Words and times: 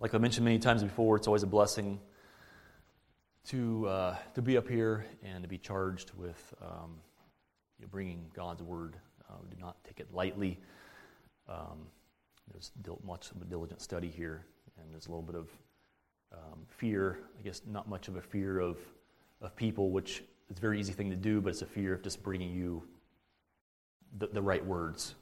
Like 0.00 0.14
I 0.14 0.18
mentioned 0.18 0.46
many 0.46 0.58
times 0.58 0.82
before, 0.82 1.16
it's 1.16 1.26
always 1.26 1.42
a 1.42 1.46
blessing 1.46 2.00
to, 3.48 3.86
uh, 3.86 4.16
to 4.34 4.40
be 4.40 4.56
up 4.56 4.66
here 4.66 5.04
and 5.22 5.42
to 5.42 5.48
be 5.48 5.58
charged 5.58 6.12
with 6.16 6.54
um, 6.62 6.94
you 7.78 7.84
know, 7.84 7.88
bringing 7.92 8.30
God's 8.34 8.62
word. 8.62 8.96
Uh, 9.28 9.34
do 9.50 9.58
not 9.60 9.76
take 9.84 10.00
it 10.00 10.08
lightly. 10.10 10.58
Um, 11.50 11.86
there's 12.50 12.72
much 13.04 13.30
of 13.30 13.42
a 13.42 13.44
diligent 13.44 13.82
study 13.82 14.08
here, 14.08 14.46
and 14.78 14.90
there's 14.90 15.06
a 15.06 15.10
little 15.10 15.22
bit 15.22 15.34
of 15.34 15.50
um, 16.32 16.60
fear. 16.66 17.18
I 17.38 17.42
guess 17.42 17.60
not 17.66 17.86
much 17.86 18.08
of 18.08 18.16
a 18.16 18.22
fear 18.22 18.58
of, 18.58 18.78
of 19.42 19.54
people, 19.54 19.90
which 19.90 20.22
is 20.48 20.56
a 20.56 20.60
very 20.62 20.80
easy 20.80 20.94
thing 20.94 21.10
to 21.10 21.16
do, 21.16 21.42
but 21.42 21.50
it's 21.50 21.60
a 21.60 21.66
fear 21.66 21.92
of 21.92 22.02
just 22.02 22.22
bringing 22.22 22.54
you 22.54 22.82
the, 24.16 24.28
the 24.28 24.40
right 24.40 24.64
words, 24.64 25.14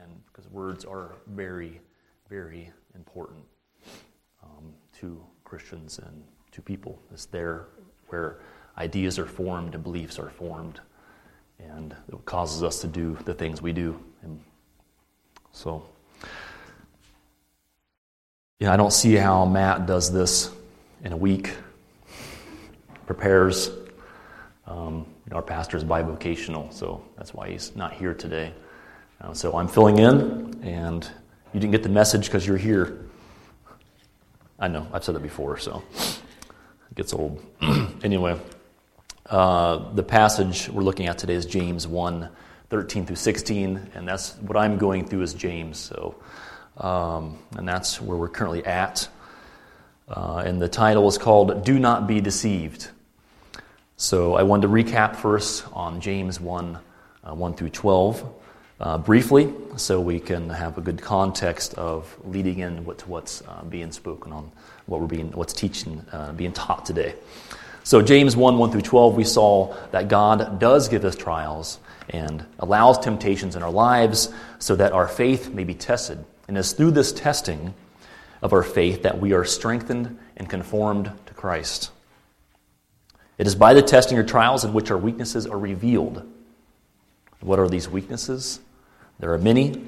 and 0.00 0.24
because 0.26 0.48
words 0.52 0.84
are 0.84 1.16
very, 1.26 1.80
very 2.28 2.70
important 2.94 3.42
to 5.00 5.22
Christians 5.44 5.98
and 5.98 6.22
to 6.52 6.62
people. 6.62 7.00
It's 7.12 7.26
there 7.26 7.66
where 8.08 8.38
ideas 8.76 9.18
are 9.18 9.26
formed 9.26 9.74
and 9.74 9.82
beliefs 9.82 10.18
are 10.18 10.30
formed, 10.30 10.80
and 11.58 11.94
it 12.08 12.24
causes 12.24 12.62
us 12.62 12.80
to 12.82 12.86
do 12.86 13.16
the 13.24 13.34
things 13.34 13.62
we 13.62 13.72
do. 13.72 13.98
And 14.22 14.40
so, 15.52 15.82
yeah, 18.58 18.72
I 18.72 18.76
don't 18.76 18.92
see 18.92 19.14
how 19.14 19.44
Matt 19.46 19.86
does 19.86 20.12
this 20.12 20.50
in 21.02 21.12
a 21.12 21.16
week, 21.16 21.54
prepares. 23.06 23.70
Um, 24.66 25.06
you 25.24 25.30
know, 25.30 25.36
our 25.36 25.42
pastor 25.42 25.76
is 25.76 25.84
bivocational, 25.84 26.72
so 26.72 27.02
that's 27.16 27.32
why 27.32 27.50
he's 27.50 27.74
not 27.74 27.92
here 27.92 28.14
today. 28.14 28.52
Uh, 29.20 29.32
so 29.32 29.56
I'm 29.56 29.68
filling 29.68 29.98
in, 29.98 30.60
and 30.62 31.04
you 31.52 31.60
didn't 31.60 31.72
get 31.72 31.82
the 31.82 31.88
message 31.88 32.26
because 32.26 32.46
you're 32.46 32.56
here. 32.56 33.09
I 34.62 34.68
know, 34.68 34.86
I've 34.92 35.02
said 35.02 35.16
it 35.16 35.22
before, 35.22 35.56
so 35.56 35.82
it 35.98 36.94
gets 36.94 37.14
old. 37.14 37.42
anyway, 38.02 38.38
uh, 39.24 39.90
the 39.94 40.02
passage 40.02 40.68
we're 40.68 40.82
looking 40.82 41.06
at 41.06 41.16
today 41.16 41.32
is 41.32 41.46
James 41.46 41.88
1 41.88 42.28
13 42.68 43.06
through 43.06 43.16
16, 43.16 43.90
and 43.94 44.06
that's 44.06 44.36
what 44.36 44.58
I'm 44.58 44.76
going 44.76 45.06
through 45.06 45.22
is 45.22 45.32
James. 45.32 45.78
So, 45.78 46.14
um, 46.76 47.38
and 47.56 47.66
that's 47.66 48.02
where 48.02 48.18
we're 48.18 48.28
currently 48.28 48.62
at. 48.66 49.08
Uh, 50.06 50.42
and 50.44 50.60
the 50.60 50.68
title 50.68 51.08
is 51.08 51.16
called 51.16 51.64
Do 51.64 51.78
Not 51.78 52.06
Be 52.06 52.20
Deceived. 52.20 52.90
So 53.96 54.34
I 54.34 54.42
wanted 54.42 54.68
to 54.68 54.74
recap 54.74 55.16
first 55.16 55.64
on 55.72 56.02
James 56.02 56.38
1 56.38 56.78
uh, 57.24 57.34
1 57.34 57.54
through 57.54 57.70
12 57.70 58.39
uh, 58.80 58.96
briefly 58.98 59.52
so 59.76 60.00
we 60.00 60.18
can 60.18 60.48
have 60.48 60.78
a 60.78 60.80
good 60.80 61.00
context 61.00 61.74
of 61.74 62.16
leading 62.24 62.60
in 62.60 62.84
what, 62.84 62.98
to 62.98 63.08
what's 63.08 63.42
uh, 63.42 63.62
being 63.64 63.92
spoken 63.92 64.32
on, 64.32 64.50
what 64.86 65.00
we're 65.00 65.06
being, 65.06 65.30
what's 65.32 65.52
teaching, 65.52 66.04
uh, 66.12 66.32
being 66.32 66.52
taught 66.52 66.86
today. 66.86 67.14
So, 67.82 68.02
James 68.02 68.36
1 68.36 68.58
1 68.58 68.72
through 68.72 68.82
12, 68.82 69.16
we 69.16 69.24
saw 69.24 69.74
that 69.90 70.08
God 70.08 70.58
does 70.58 70.88
give 70.88 71.04
us 71.04 71.16
trials 71.16 71.78
and 72.08 72.44
allows 72.58 72.98
temptations 72.98 73.56
in 73.56 73.62
our 73.62 73.70
lives 73.70 74.32
so 74.58 74.76
that 74.76 74.92
our 74.92 75.08
faith 75.08 75.50
may 75.50 75.64
be 75.64 75.74
tested. 75.74 76.24
And 76.48 76.58
it's 76.58 76.72
through 76.72 76.90
this 76.92 77.12
testing 77.12 77.74
of 78.42 78.52
our 78.52 78.62
faith 78.62 79.02
that 79.02 79.18
we 79.20 79.32
are 79.32 79.44
strengthened 79.44 80.18
and 80.36 80.48
conformed 80.48 81.12
to 81.26 81.34
Christ. 81.34 81.90
It 83.38 83.46
is 83.46 83.54
by 83.54 83.72
the 83.72 83.82
testing 83.82 84.18
or 84.18 84.24
trials 84.24 84.64
in 84.64 84.72
which 84.72 84.90
our 84.90 84.98
weaknesses 84.98 85.46
are 85.46 85.58
revealed. 85.58 86.28
What 87.40 87.58
are 87.58 87.68
these 87.68 87.88
weaknesses? 87.88 88.60
There 89.20 89.34
are 89.34 89.38
many, 89.38 89.78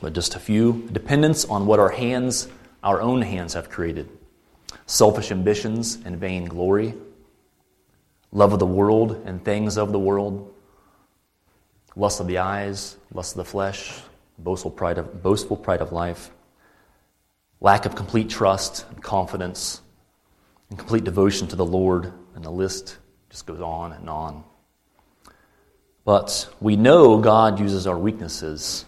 but 0.00 0.12
just 0.12 0.36
a 0.36 0.38
few. 0.38 0.88
Dependence 0.92 1.44
on 1.44 1.66
what 1.66 1.80
our 1.80 1.90
hands, 1.90 2.46
our 2.84 3.00
own 3.00 3.20
hands, 3.20 3.54
have 3.54 3.68
created. 3.68 4.08
Selfish 4.86 5.32
ambitions 5.32 5.98
and 6.04 6.18
vain 6.18 6.44
glory. 6.44 6.94
Love 8.30 8.52
of 8.52 8.60
the 8.60 8.66
world 8.66 9.22
and 9.26 9.44
things 9.44 9.76
of 9.76 9.90
the 9.90 9.98
world. 9.98 10.54
Lust 11.96 12.20
of 12.20 12.28
the 12.28 12.38
eyes, 12.38 12.96
lust 13.12 13.32
of 13.32 13.38
the 13.38 13.44
flesh, 13.44 14.00
boastful 14.38 14.70
pride 14.70 14.98
of, 14.98 15.20
boastful 15.20 15.56
pride 15.56 15.80
of 15.80 15.90
life. 15.90 16.30
Lack 17.60 17.86
of 17.86 17.96
complete 17.96 18.30
trust 18.30 18.86
and 18.88 19.02
confidence 19.02 19.82
and 20.70 20.78
complete 20.78 21.02
devotion 21.02 21.48
to 21.48 21.56
the 21.56 21.66
Lord. 21.66 22.12
And 22.36 22.44
the 22.44 22.50
list 22.50 22.98
just 23.30 23.46
goes 23.46 23.60
on 23.60 23.92
and 23.92 24.08
on. 24.08 24.44
But 26.04 26.48
we 26.60 26.76
know 26.76 27.18
God 27.18 27.60
uses 27.60 27.86
our 27.86 27.98
weaknesses 27.98 28.84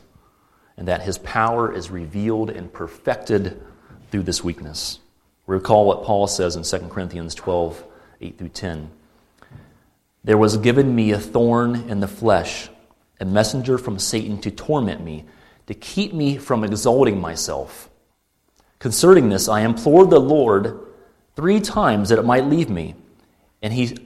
and 0.76 0.88
that 0.88 1.02
his 1.02 1.18
power 1.18 1.72
is 1.72 1.90
revealed 1.90 2.50
and 2.50 2.72
perfected 2.72 3.62
through 4.10 4.22
this 4.22 4.42
weakness. 4.42 4.98
Recall 5.46 5.86
what 5.86 6.04
Paul 6.04 6.26
says 6.26 6.56
in 6.56 6.62
2 6.62 6.88
Corinthians 6.88 7.34
12 7.34 7.84
8 8.20 8.38
through 8.38 8.48
10. 8.48 8.90
There 10.24 10.38
was 10.38 10.56
given 10.56 10.94
me 10.94 11.10
a 11.10 11.18
thorn 11.18 11.88
in 11.90 12.00
the 12.00 12.08
flesh, 12.08 12.68
a 13.18 13.24
messenger 13.24 13.76
from 13.76 13.98
Satan 13.98 14.40
to 14.42 14.50
torment 14.50 15.02
me, 15.02 15.24
to 15.66 15.74
keep 15.74 16.12
me 16.12 16.36
from 16.36 16.62
exalting 16.62 17.20
myself. 17.20 17.90
Concerning 18.78 19.28
this, 19.28 19.48
I 19.48 19.60
implored 19.60 20.10
the 20.10 20.20
Lord 20.20 20.78
three 21.34 21.60
times 21.60 22.08
that 22.08 22.18
it 22.18 22.24
might 22.24 22.46
leave 22.46 22.70
me. 22.70 22.94
And 23.62 23.72
he 23.72 23.96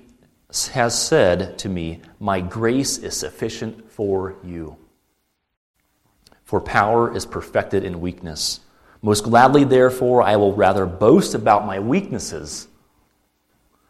has 0.50 1.00
said 1.00 1.58
to 1.58 1.68
me, 1.68 2.00
My 2.20 2.40
grace 2.40 2.98
is 2.98 3.16
sufficient 3.16 3.90
for 3.90 4.36
you. 4.44 4.76
For 6.44 6.60
power 6.60 7.14
is 7.14 7.26
perfected 7.26 7.84
in 7.84 8.00
weakness. 8.00 8.60
Most 9.02 9.24
gladly, 9.24 9.64
therefore, 9.64 10.22
I 10.22 10.36
will 10.36 10.54
rather 10.54 10.86
boast 10.86 11.34
about 11.34 11.66
my 11.66 11.80
weaknesses, 11.80 12.68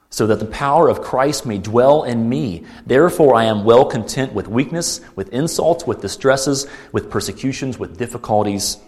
so 0.09 0.27
that 0.27 0.39
the 0.41 0.47
power 0.47 0.89
of 0.89 1.03
Christ 1.03 1.45
may 1.45 1.59
dwell 1.59 2.05
in 2.05 2.29
me. 2.29 2.65
Therefore, 2.87 3.35
I 3.35 3.45
am 3.45 3.65
well 3.65 3.85
content 3.85 4.33
with 4.33 4.49
weakness, 4.49 5.01
with 5.15 5.29
insults, 5.31 5.87
with 5.87 6.01
distresses, 6.01 6.67
with 6.93 7.11
persecutions, 7.11 7.79
with 7.79 7.99
difficulties, 7.99 8.79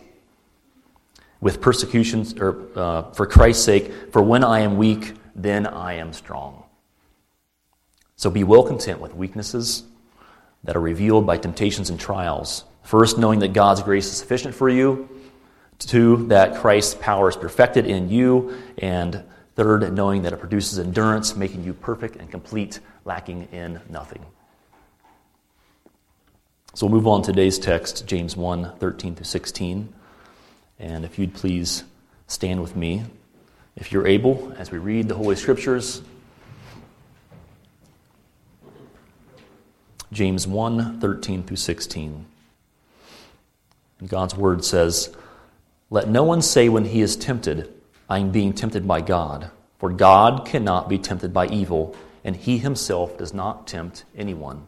with 1.40 1.60
persecutions, 1.60 2.34
or 2.40 2.66
uh, 2.74 3.12
for 3.12 3.26
Christ's 3.26 3.64
sake. 3.64 3.92
For 4.12 4.22
when 4.22 4.42
I 4.42 4.60
am 4.60 4.78
weak, 4.78 5.14
then 5.34 5.66
I 5.66 5.94
am 5.94 6.12
strong. 6.14 6.64
So 8.18 8.30
be 8.30 8.42
well 8.42 8.64
content 8.64 9.00
with 9.00 9.14
weaknesses 9.14 9.84
that 10.64 10.76
are 10.76 10.80
revealed 10.80 11.24
by 11.24 11.38
temptations 11.38 11.88
and 11.88 12.00
trials. 12.00 12.64
First, 12.82 13.16
knowing 13.16 13.38
that 13.38 13.52
God's 13.52 13.80
grace 13.80 14.06
is 14.06 14.16
sufficient 14.16 14.56
for 14.56 14.68
you. 14.68 15.08
Two, 15.78 16.26
that 16.26 16.56
Christ's 16.56 16.96
power 16.96 17.28
is 17.28 17.36
perfected 17.36 17.86
in 17.86 18.10
you. 18.10 18.58
And 18.78 19.22
third, 19.54 19.94
knowing 19.94 20.22
that 20.22 20.32
it 20.32 20.40
produces 20.40 20.80
endurance, 20.80 21.36
making 21.36 21.62
you 21.62 21.72
perfect 21.72 22.16
and 22.16 22.28
complete, 22.28 22.80
lacking 23.04 23.48
in 23.52 23.80
nothing. 23.88 24.26
So 26.74 26.86
we'll 26.86 26.96
move 26.96 27.06
on 27.06 27.22
to 27.22 27.32
today's 27.32 27.60
text, 27.60 28.04
James 28.04 28.36
1 28.36 28.78
13 28.80 29.14
through 29.14 29.24
16. 29.24 29.94
And 30.80 31.04
if 31.04 31.20
you'd 31.20 31.34
please 31.34 31.84
stand 32.26 32.60
with 32.62 32.74
me, 32.74 33.04
if 33.76 33.92
you're 33.92 34.08
able, 34.08 34.52
as 34.58 34.72
we 34.72 34.78
read 34.78 35.06
the 35.06 35.14
Holy 35.14 35.36
Scriptures, 35.36 36.02
James 40.12 40.46
1 40.46 41.00
13 41.00 41.42
through 41.42 41.56
16. 41.56 42.26
And 44.00 44.08
God's 44.08 44.34
word 44.36 44.64
says, 44.64 45.14
Let 45.90 46.08
no 46.08 46.24
one 46.24 46.40
say 46.40 46.68
when 46.68 46.86
he 46.86 47.00
is 47.02 47.16
tempted, 47.16 47.72
I 48.08 48.18
am 48.18 48.30
being 48.30 48.52
tempted 48.52 48.88
by 48.88 49.02
God. 49.02 49.50
For 49.78 49.90
God 49.90 50.46
cannot 50.46 50.88
be 50.88 50.98
tempted 50.98 51.32
by 51.32 51.46
evil, 51.46 51.94
and 52.24 52.34
he 52.34 52.58
himself 52.58 53.18
does 53.18 53.34
not 53.34 53.66
tempt 53.66 54.04
anyone. 54.16 54.66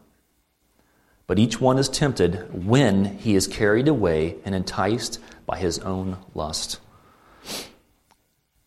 But 1.27 1.39
each 1.39 1.59
one 1.59 1.77
is 1.77 1.89
tempted 1.89 2.65
when 2.65 3.17
he 3.17 3.35
is 3.35 3.47
carried 3.47 3.87
away 3.87 4.35
and 4.45 4.53
enticed 4.53 5.19
by 5.45 5.57
his 5.57 5.79
own 5.79 6.17
lust. 6.35 6.79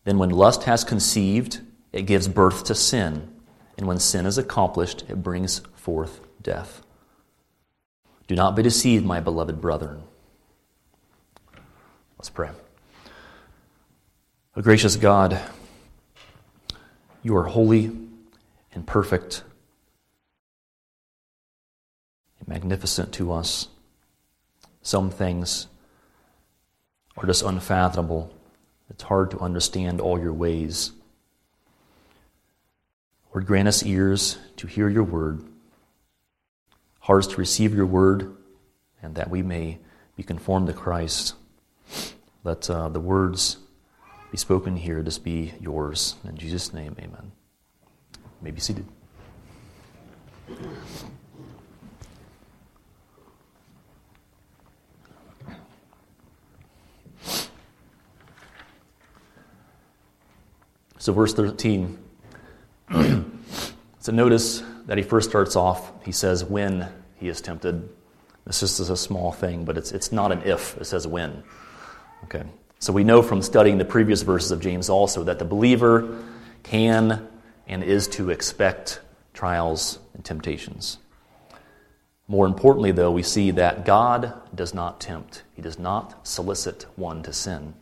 Then, 0.03 0.17
when 0.19 0.29
lust 0.29 0.63
has 0.63 0.83
conceived, 0.83 1.61
it 1.93 2.03
gives 2.03 2.27
birth 2.27 2.65
to 2.65 2.75
sin. 2.75 3.31
And 3.77 3.87
when 3.87 3.99
sin 3.99 4.25
is 4.25 4.37
accomplished, 4.37 5.03
it 5.09 5.23
brings 5.23 5.59
forth 5.75 6.24
death. 6.45 6.83
Do 8.27 8.35
not 8.35 8.55
be 8.55 8.63
deceived, 8.63 9.05
my 9.05 9.19
beloved 9.19 9.59
brethren. 9.59 10.03
Let's 12.17 12.29
pray. 12.29 12.51
O 14.55 14.61
gracious 14.61 14.95
God, 14.95 15.39
you 17.21 17.35
are 17.35 17.43
holy 17.43 17.91
and 18.73 18.87
perfect 18.87 19.43
and 22.39 22.47
magnificent 22.47 23.11
to 23.13 23.33
us. 23.33 23.67
Some 24.81 25.09
things 25.09 25.67
are 27.17 27.25
just 27.25 27.43
unfathomable. 27.43 28.31
It's 28.89 29.03
hard 29.03 29.31
to 29.31 29.39
understand 29.39 29.99
all 29.99 30.19
your 30.19 30.33
ways. 30.33 30.91
Lord, 33.33 33.47
grant 33.47 33.67
us 33.67 33.83
ears 33.83 34.37
to 34.57 34.67
hear 34.67 34.87
your 34.87 35.03
word 35.03 35.43
hearts 37.05 37.27
to 37.27 37.37
receive 37.37 37.75
your 37.75 37.85
word, 37.85 38.35
and 39.03 39.13
that 39.13 39.29
we 39.29 39.43
may 39.43 39.77
be 40.15 40.23
conformed 40.23 40.65
to 40.65 40.73
Christ. 40.73 41.35
Let 42.43 42.67
uh, 42.67 42.89
the 42.89 42.99
words 42.99 43.57
be 44.31 44.37
spoken 44.37 44.75
here, 44.75 45.03
just 45.03 45.23
be 45.23 45.53
yours. 45.61 46.15
In 46.27 46.35
Jesus' 46.35 46.73
name, 46.73 46.95
amen. 46.97 47.31
You 48.15 48.41
may 48.41 48.49
be 48.49 48.59
seated. 48.59 48.87
So, 60.97 61.13
verse 61.13 61.35
13. 61.35 61.99
so, 63.99 64.11
notice 64.11 64.63
that 64.85 64.97
he 64.97 65.03
first 65.03 65.29
starts 65.29 65.55
off, 65.55 65.91
he 66.03 66.11
says, 66.11 66.43
when 66.43 66.87
he 67.17 67.27
is 67.27 67.41
tempted. 67.41 67.89
This 68.45 68.59
just 68.59 68.79
is 68.79 68.89
a 68.89 68.97
small 68.97 69.31
thing, 69.31 69.65
but 69.65 69.77
it's, 69.77 69.91
it's 69.91 70.11
not 70.11 70.31
an 70.31 70.43
if, 70.43 70.77
it 70.77 70.85
says 70.85 71.07
when. 71.07 71.43
Okay. 72.25 72.43
So, 72.79 72.93
we 72.93 73.03
know 73.03 73.21
from 73.21 73.41
studying 73.41 73.77
the 73.77 73.85
previous 73.85 74.21
verses 74.21 74.51
of 74.51 74.59
James 74.59 74.89
also 74.89 75.23
that 75.23 75.39
the 75.39 75.45
believer 75.45 76.23
can 76.63 77.27
and 77.67 77.83
is 77.83 78.07
to 78.09 78.29
expect 78.29 78.99
trials 79.33 79.99
and 80.13 80.23
temptations. 80.23 80.99
More 82.27 82.45
importantly, 82.45 82.91
though, 82.91 83.11
we 83.11 83.23
see 83.23 83.51
that 83.51 83.85
God 83.85 84.33
does 84.53 84.73
not 84.73 84.99
tempt. 84.99 85.43
He 85.53 85.61
does 85.61 85.77
not 85.77 86.27
solicit 86.27 86.85
one 86.95 87.21
to 87.23 87.33
sin. 87.33 87.73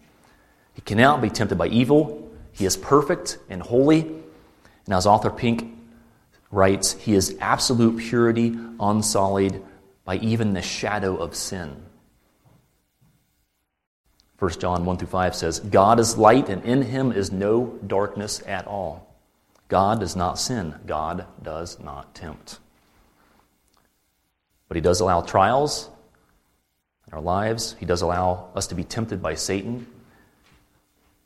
He 0.74 0.82
cannot 0.82 1.22
be 1.22 1.30
tempted 1.30 1.58
by 1.58 1.68
evil. 1.68 2.30
He 2.52 2.66
is 2.66 2.76
perfect 2.76 3.38
and 3.50 3.62
holy. 3.62 4.02
And 4.86 4.94
as 4.94 5.06
author 5.06 5.30
Pink 5.30 5.74
writes, 6.54 6.94
he 6.94 7.14
is 7.14 7.36
absolute 7.42 7.98
purity, 7.98 8.56
unsullied 8.80 9.62
by 10.06 10.18
even 10.18 10.54
the 10.54 10.62
shadow 10.62 11.16
of 11.18 11.36
sin. 11.36 11.84
1 14.40 14.52
John 14.60 14.86
1 14.86 14.98
through 14.98 15.08
5 15.08 15.36
says, 15.36 15.60
God 15.60 16.00
is 16.00 16.18
light, 16.18 16.50
and 16.50 16.64
in 16.64 16.82
him 16.82 17.12
is 17.12 17.32
no 17.32 17.80
darkness 17.88 18.44
at 18.46 18.68
all. 18.68 19.14
God 19.70 20.02
does 20.02 20.16
not 20.16 20.38
sin, 20.38 20.76
God 20.86 21.26
does 21.42 21.80
not 21.80 22.14
tempt. 22.14 22.60
But 24.68 24.76
He 24.76 24.82
does 24.82 25.00
allow 25.00 25.22
trials 25.22 25.90
in 27.08 27.14
our 27.14 27.22
lives, 27.22 27.76
He 27.80 27.86
does 27.86 28.02
allow 28.02 28.50
us 28.56 28.68
to 28.68 28.76
be 28.76 28.84
tempted 28.84 29.22
by 29.22 29.36
Satan 29.36 29.88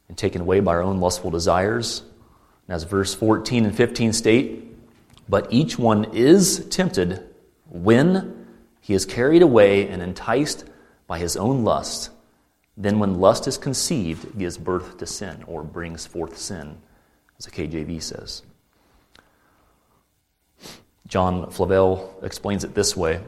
and 0.07 0.17
taken 0.17 0.41
away 0.41 0.59
by 0.59 0.75
our 0.75 0.83
own 0.83 0.99
lustful 0.99 1.31
desires. 1.31 2.03
And 2.67 2.75
as 2.75 2.83
verse 2.83 3.13
14 3.13 3.65
and 3.65 3.75
15 3.75 4.13
state, 4.13 4.66
but 5.29 5.51
each 5.51 5.77
one 5.77 6.05
is 6.13 6.65
tempted 6.69 7.23
when 7.69 8.45
he 8.81 8.93
is 8.93 9.05
carried 9.05 9.41
away 9.41 9.87
and 9.87 10.01
enticed 10.01 10.65
by 11.07 11.19
his 11.19 11.35
own 11.35 11.63
lust. 11.63 12.09
Then, 12.75 12.99
when 12.99 13.19
lust 13.19 13.47
is 13.47 13.57
conceived, 13.57 14.25
it 14.25 14.37
gives 14.37 14.57
birth 14.57 14.97
to 14.99 15.05
sin 15.05 15.43
or 15.47 15.63
brings 15.63 16.05
forth 16.05 16.37
sin 16.37 16.77
as 17.39 17.45
the 17.45 17.51
KJV 17.51 18.01
says. 18.01 18.43
John 21.07 21.49
Flavel 21.51 22.19
explains 22.21 22.63
it 22.63 22.75
this 22.75 22.95
way, 22.95 23.21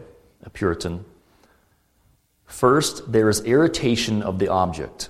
a 0.44 0.50
Puritan. 0.50 1.06
First, 2.46 3.12
there 3.12 3.30
is 3.30 3.42
irritation 3.42 4.22
of 4.22 4.40
the 4.40 4.50
object. 4.50 5.10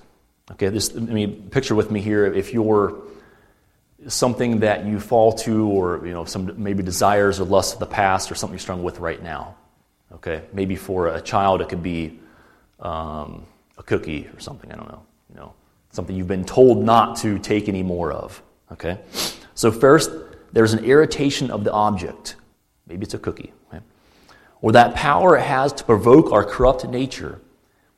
Okay, 0.52 0.70
this, 0.70 0.96
I 0.96 1.00
mean, 1.00 1.50
picture 1.50 1.76
with 1.76 1.90
me 1.90 2.02
here 2.02 2.26
if 2.26 2.54
you're 2.54 3.02
something 4.08 4.60
that 4.60 4.86
you 4.86 5.00
fall 5.00 5.34
to, 5.34 5.68
or 5.68 6.06
you 6.06 6.14
know, 6.14 6.26
some 6.26 6.62
maybe 6.62 6.84
desires 6.84 7.40
or 7.40 7.46
lusts 7.46 7.74
of 7.74 7.80
the 7.80 7.86
past, 7.86 8.32
or 8.32 8.36
something 8.36 8.54
you're 8.54 8.60
struggling 8.60 8.86
with 8.86 9.00
right 9.00 9.22
now. 9.22 9.56
Okay, 10.12 10.44
maybe 10.54 10.76
for 10.76 11.08
a 11.08 11.22
child 11.22 11.62
it 11.62 11.70
could 11.70 11.84
be 11.84 12.20
um, 12.80 13.46
a 13.78 13.84
cookie 13.84 14.28
or 14.34 14.40
something. 14.40 14.72
I 14.72 14.76
don't 14.76 14.88
know. 14.88 15.04
You 15.30 15.36
know, 15.36 15.54
something 15.92 16.16
you've 16.16 16.28
been 16.28 16.46
told 16.46 16.84
not 16.84 17.18
to 17.18 17.40
take 17.40 17.68
any 17.70 17.84
more 17.84 18.12
of. 18.12 18.42
Okay? 18.72 19.00
So, 19.56 19.72
first, 19.72 20.12
there's 20.54 20.74
an 20.74 20.86
irritation 20.86 21.52
of 21.52 21.64
the 21.64 21.72
object. 21.72 22.36
Maybe 22.88 23.04
it's 23.04 23.14
a 23.14 23.20
cookie. 23.20 23.54
Okay? 23.68 23.84
Or 24.62 24.72
that 24.74 24.96
power 24.96 25.38
it 25.38 25.44
has 25.44 25.74
to 25.74 25.84
provoke 25.84 26.32
our 26.32 26.44
corrupt 26.44 26.88
nature, 26.88 27.42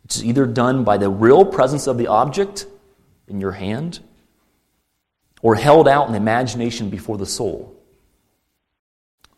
which 0.04 0.16
is 0.16 0.26
either 0.26 0.46
done 0.46 0.84
by 0.84 0.98
the 0.98 1.10
real 1.10 1.46
presence 1.46 1.88
of 1.88 1.98
the 1.98 2.08
object 2.08 2.66
in 3.28 3.40
your 3.40 3.52
hand 3.52 4.00
or 5.42 5.56
held 5.56 5.88
out 5.88 6.08
in 6.08 6.16
imagination 6.16 6.90
before 6.90 7.18
the 7.18 7.26
soul. 7.26 7.76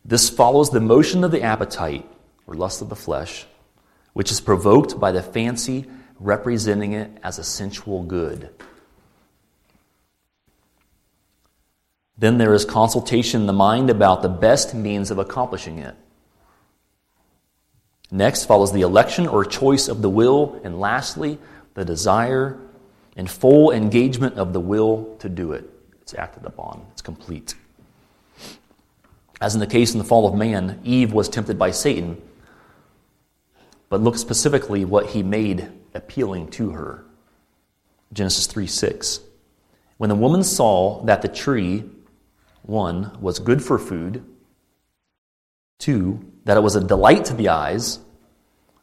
This 0.05 0.29
follows 0.29 0.69
the 0.69 0.81
motion 0.81 1.23
of 1.23 1.31
the 1.31 1.41
appetite 1.41 2.05
or 2.45 2.55
lust 2.55 2.81
of 2.81 2.89
the 2.89 2.95
flesh, 2.95 3.45
which 4.13 4.31
is 4.31 4.41
provoked 4.41 4.99
by 4.99 5.11
the 5.11 5.23
fancy 5.23 5.85
representing 6.19 6.93
it 6.93 7.11
as 7.23 7.39
a 7.39 7.43
sensual 7.43 8.03
good. 8.03 8.49
Then 12.17 12.37
there 12.37 12.53
is 12.53 12.63
consultation 12.63 13.41
in 13.41 13.47
the 13.47 13.53
mind 13.53 13.89
about 13.89 14.21
the 14.21 14.29
best 14.29 14.73
means 14.73 15.11
of 15.11 15.17
accomplishing 15.17 15.79
it. 15.79 15.95
Next 18.11 18.45
follows 18.45 18.71
the 18.71 18.81
election 18.81 19.27
or 19.27 19.43
choice 19.43 19.87
of 19.87 20.01
the 20.01 20.09
will, 20.09 20.61
and 20.63 20.79
lastly, 20.79 21.39
the 21.73 21.83
desire 21.83 22.59
and 23.17 23.29
full 23.29 23.71
engagement 23.71 24.37
of 24.37 24.53
the 24.53 24.59
will 24.59 25.15
to 25.19 25.27
do 25.27 25.53
it. 25.53 25.72
It's 26.03 26.13
acted 26.13 26.45
upon, 26.45 26.85
it's 26.91 27.01
complete. 27.01 27.55
As 29.41 29.55
in 29.55 29.59
the 29.59 29.67
case 29.67 29.93
in 29.93 29.97
the 29.97 30.05
fall 30.05 30.27
of 30.27 30.35
man, 30.35 30.79
Eve 30.83 31.11
was 31.11 31.27
tempted 31.27 31.57
by 31.57 31.71
Satan, 31.71 32.21
but 33.89 34.01
look 34.01 34.17
specifically 34.17 34.85
what 34.85 35.07
he 35.07 35.23
made 35.23 35.71
appealing 35.95 36.49
to 36.51 36.69
her. 36.71 37.03
Genesis 38.13 38.45
3 38.45 38.67
6. 38.67 39.21
When 39.97 40.09
the 40.09 40.15
woman 40.15 40.43
saw 40.43 41.03
that 41.05 41.23
the 41.23 41.27
tree 41.27 41.89
one, 42.63 43.11
was 43.19 43.39
good 43.39 43.61
for 43.61 43.77
food. 43.77 44.23
Two, 45.79 46.25
that 46.45 46.57
it 46.57 46.61
was 46.61 46.75
a 46.75 46.83
delight 46.83 47.25
to 47.25 47.33
the 47.33 47.49
eyes. 47.49 47.99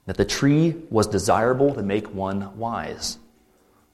That 0.07 0.17
the 0.17 0.25
tree 0.25 0.77
was 0.91 1.07
desirable 1.07 1.75
to 1.75 1.83
make 1.83 2.15
one 2.15 2.59
wise. 2.59 3.19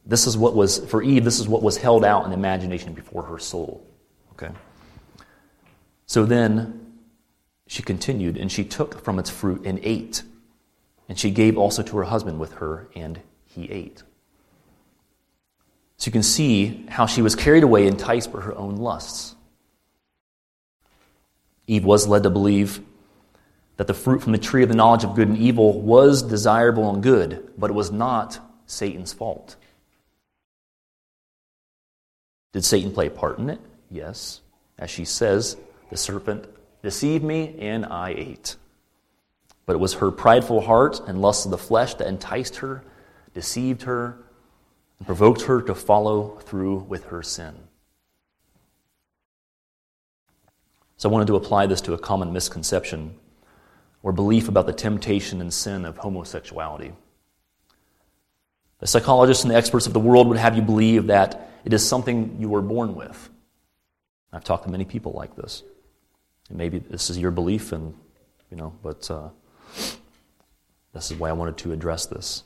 This 0.06 0.26
is 0.26 0.36
what 0.36 0.54
was, 0.54 0.78
for 0.86 1.02
Eve, 1.02 1.24
this 1.24 1.40
is 1.40 1.48
what 1.48 1.62
was 1.62 1.76
held 1.76 2.04
out 2.04 2.24
in 2.26 2.32
imagination 2.32 2.94
before 2.94 3.22
her 3.24 3.38
soul. 3.38 3.84
Okay? 4.32 4.52
So 6.06 6.24
then 6.24 6.92
she 7.66 7.82
continued, 7.82 8.36
and 8.36 8.50
she 8.50 8.64
took 8.64 9.02
from 9.02 9.18
its 9.18 9.28
fruit 9.28 9.66
and 9.66 9.80
ate. 9.82 10.22
And 11.08 11.18
she 11.18 11.30
gave 11.30 11.58
also 11.58 11.82
to 11.82 11.96
her 11.96 12.04
husband 12.04 12.38
with 12.38 12.52
her, 12.54 12.88
and 12.94 13.20
he 13.44 13.68
ate. 13.70 14.04
So 15.96 16.08
you 16.08 16.12
can 16.12 16.22
see 16.22 16.86
how 16.88 17.06
she 17.06 17.22
was 17.22 17.34
carried 17.34 17.64
away, 17.64 17.86
enticed 17.86 18.32
by 18.32 18.40
her 18.40 18.54
own 18.54 18.76
lusts. 18.76 19.34
Eve 21.66 21.84
was 21.84 22.06
led 22.06 22.22
to 22.22 22.30
believe 22.30 22.80
that 23.76 23.88
the 23.88 23.94
fruit 23.94 24.22
from 24.22 24.32
the 24.32 24.38
tree 24.38 24.62
of 24.62 24.68
the 24.68 24.74
knowledge 24.76 25.04
of 25.04 25.14
good 25.16 25.28
and 25.28 25.36
evil 25.36 25.80
was 25.80 26.22
desirable 26.22 26.92
and 26.92 27.02
good, 27.02 27.52
but 27.58 27.70
it 27.70 27.74
was 27.74 27.90
not 27.90 28.38
Satan's 28.66 29.12
fault. 29.12 29.56
Did 32.52 32.64
Satan 32.64 32.92
play 32.92 33.06
a 33.06 33.10
part 33.10 33.38
in 33.38 33.50
it? 33.50 33.60
Yes. 33.90 34.40
As 34.78 34.90
she 34.90 35.04
says, 35.04 35.56
the 35.90 35.96
serpent 35.96 36.46
deceived 36.82 37.24
me 37.24 37.56
and 37.58 37.84
I 37.86 38.10
ate. 38.10 38.56
But 39.66 39.74
it 39.74 39.78
was 39.80 39.94
her 39.94 40.10
prideful 40.10 40.60
heart 40.60 41.00
and 41.06 41.20
lust 41.20 41.44
of 41.44 41.50
the 41.50 41.58
flesh 41.58 41.94
that 41.94 42.06
enticed 42.06 42.56
her, 42.56 42.84
deceived 43.34 43.82
her, 43.82 44.18
and 44.98 45.06
provoked 45.06 45.42
her 45.42 45.60
to 45.62 45.74
follow 45.74 46.38
through 46.42 46.76
with 46.76 47.04
her 47.06 47.22
sin. 47.22 47.54
So 50.96 51.08
I 51.08 51.12
wanted 51.12 51.26
to 51.26 51.36
apply 51.36 51.66
this 51.66 51.80
to 51.82 51.92
a 51.92 51.98
common 51.98 52.32
misconception 52.32 53.16
or 54.02 54.12
belief 54.12 54.48
about 54.48 54.66
the 54.66 54.72
temptation 54.72 55.40
and 55.40 55.52
sin 55.52 55.84
of 55.84 55.98
homosexuality. 55.98 56.92
The 58.78 58.86
psychologists 58.86 59.42
and 59.42 59.50
the 59.50 59.56
experts 59.56 59.86
of 59.86 59.92
the 59.92 60.00
world 60.00 60.28
would 60.28 60.38
have 60.38 60.56
you 60.56 60.62
believe 60.62 61.08
that 61.08 61.50
it 61.66 61.72
is 61.72 61.86
something 61.86 62.36
you 62.38 62.48
were 62.48 62.62
born 62.62 62.94
with. 62.94 63.28
I've 64.32 64.44
talked 64.44 64.64
to 64.64 64.70
many 64.70 64.84
people 64.84 65.10
like 65.12 65.34
this. 65.34 65.64
And 66.48 66.56
maybe 66.56 66.78
this 66.78 67.10
is 67.10 67.18
your 67.18 67.32
belief, 67.32 67.72
and 67.72 67.92
you 68.52 68.56
know, 68.56 68.72
but 68.84 69.10
uh, 69.10 69.30
this 70.94 71.10
is 71.10 71.14
why 71.18 71.28
I 71.28 71.32
wanted 71.32 71.56
to 71.58 71.72
address 71.72 72.06
this. 72.06 72.44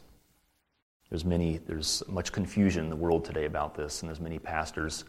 There's 1.10 1.26
many, 1.26 1.58
there's 1.58 2.02
much 2.08 2.32
confusion 2.32 2.84
in 2.84 2.90
the 2.90 2.96
world 2.96 3.26
today 3.26 3.44
about 3.44 3.74
this, 3.74 4.00
and 4.00 4.08
there's 4.08 4.20
many 4.20 4.38
pastors. 4.38 5.04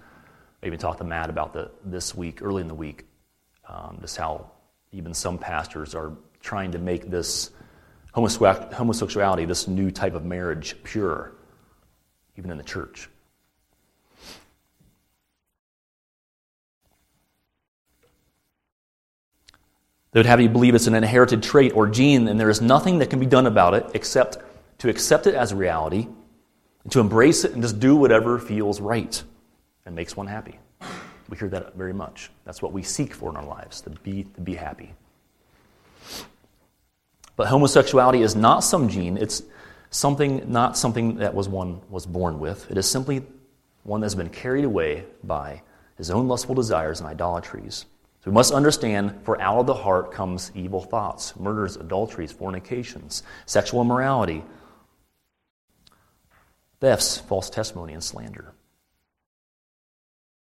I 0.61 0.67
even 0.67 0.77
talked 0.77 0.97
to 0.97 1.05
Matt 1.05 1.29
about 1.29 1.53
the 1.53 1.71
this 1.85 2.13
week, 2.13 2.41
early 2.41 2.61
in 2.61 2.67
the 2.67 2.75
week, 2.75 3.05
um, 3.69 3.97
just 4.01 4.17
how 4.17 4.51
even 4.91 5.13
some 5.13 5.37
pastors 5.37 5.95
are 5.95 6.11
trying 6.41 6.73
to 6.73 6.79
make 6.79 7.09
this 7.09 7.51
homosexuality, 8.11 9.45
this 9.45 9.69
new 9.69 9.89
type 9.89 10.15
of 10.15 10.25
marriage, 10.25 10.75
pure, 10.83 11.31
even 12.35 12.51
in 12.51 12.57
the 12.57 12.63
church. 12.63 13.07
They 20.11 20.19
would 20.19 20.25
have 20.25 20.41
you 20.41 20.49
believe 20.49 20.75
it's 20.75 20.87
an 20.87 20.95
inherited 20.95 21.41
trait 21.41 21.73
or 21.73 21.87
gene, 21.87 22.27
and 22.27 22.39
there 22.39 22.49
is 22.49 22.61
nothing 22.61 22.99
that 22.99 23.09
can 23.09 23.19
be 23.19 23.25
done 23.25 23.47
about 23.47 23.73
it 23.73 23.85
except 23.93 24.37
to 24.79 24.89
accept 24.89 25.25
it 25.25 25.35
as 25.35 25.53
reality 25.53 26.07
and 26.83 26.91
to 26.91 26.99
embrace 26.99 27.45
it 27.45 27.53
and 27.53 27.61
just 27.61 27.79
do 27.79 27.95
whatever 27.95 28.37
feels 28.37 28.81
right 28.81 29.23
and 29.85 29.95
makes 29.95 30.17
one 30.17 30.27
happy. 30.27 30.59
We 31.29 31.37
hear 31.37 31.47
that 31.49 31.75
very 31.75 31.93
much. 31.93 32.29
That's 32.43 32.61
what 32.61 32.73
we 32.73 32.83
seek 32.83 33.13
for 33.13 33.29
in 33.29 33.37
our 33.37 33.45
lives, 33.45 33.79
to 33.81 33.89
be, 33.89 34.23
to 34.35 34.41
be 34.41 34.55
happy. 34.55 34.93
But 37.37 37.47
homosexuality 37.47 38.21
is 38.21 38.35
not 38.35 38.59
some 38.59 38.89
gene. 38.89 39.17
It's 39.17 39.41
something, 39.91 40.51
not 40.51 40.77
something 40.77 41.15
that 41.15 41.33
was 41.33 41.47
one 41.47 41.79
was 41.89 42.05
born 42.05 42.39
with. 42.39 42.69
It 42.69 42.77
is 42.77 42.89
simply 42.89 43.23
one 43.83 44.01
that's 44.01 44.15
been 44.15 44.29
carried 44.29 44.65
away 44.65 45.05
by 45.23 45.61
his 45.97 46.11
own 46.11 46.27
lustful 46.27 46.53
desires 46.53 46.99
and 46.99 47.07
idolatries. 47.07 47.85
So 48.23 48.29
we 48.29 48.35
must 48.35 48.53
understand, 48.53 49.19
for 49.23 49.41
out 49.41 49.57
of 49.57 49.65
the 49.65 49.73
heart 49.73 50.11
comes 50.11 50.51
evil 50.53 50.81
thoughts, 50.81 51.35
murders, 51.37 51.75
adulteries, 51.75 52.31
fornications, 52.31 53.23
sexual 53.47 53.81
immorality, 53.81 54.43
thefts, 56.79 57.17
false 57.17 57.49
testimony, 57.49 57.93
and 57.93 58.03
slander. 58.03 58.53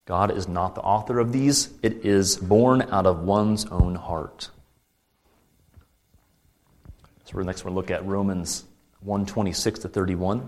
God 0.05 0.29
is 0.29 0.47
not 0.47 0.75
the 0.75 0.81
author 0.81 1.17
of 1.17 1.31
these, 1.31 1.69
it 1.81 2.05
is 2.05 2.37
born 2.37 2.83
out 2.91 3.07
of 3.07 3.23
one's 3.23 3.65
own 3.65 3.95
heart. 3.95 4.51
So 7.23 7.31
we're 7.33 7.43
next 7.43 7.65
we're 7.65 7.71
look 7.71 7.89
at 7.89 8.05
Romans 8.05 8.65
126 8.99 9.79
to 9.79 9.89
31. 9.89 10.47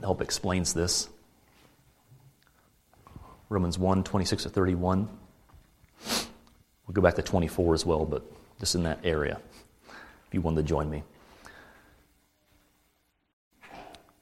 Help 0.00 0.20
explains 0.20 0.72
this. 0.72 1.08
Romans 3.50 3.78
1 3.78 4.04
26 4.04 4.44
to 4.44 4.48
31. 4.48 5.08
We'll 6.06 6.94
go 6.94 7.02
back 7.02 7.16
to 7.16 7.22
24 7.22 7.74
as 7.74 7.84
well, 7.84 8.06
but 8.06 8.22
just 8.58 8.74
in 8.74 8.84
that 8.84 9.00
area, 9.04 9.40
if 10.26 10.32
you 10.34 10.40
wanted 10.40 10.62
to 10.62 10.68
join 10.68 10.88
me. 10.88 11.02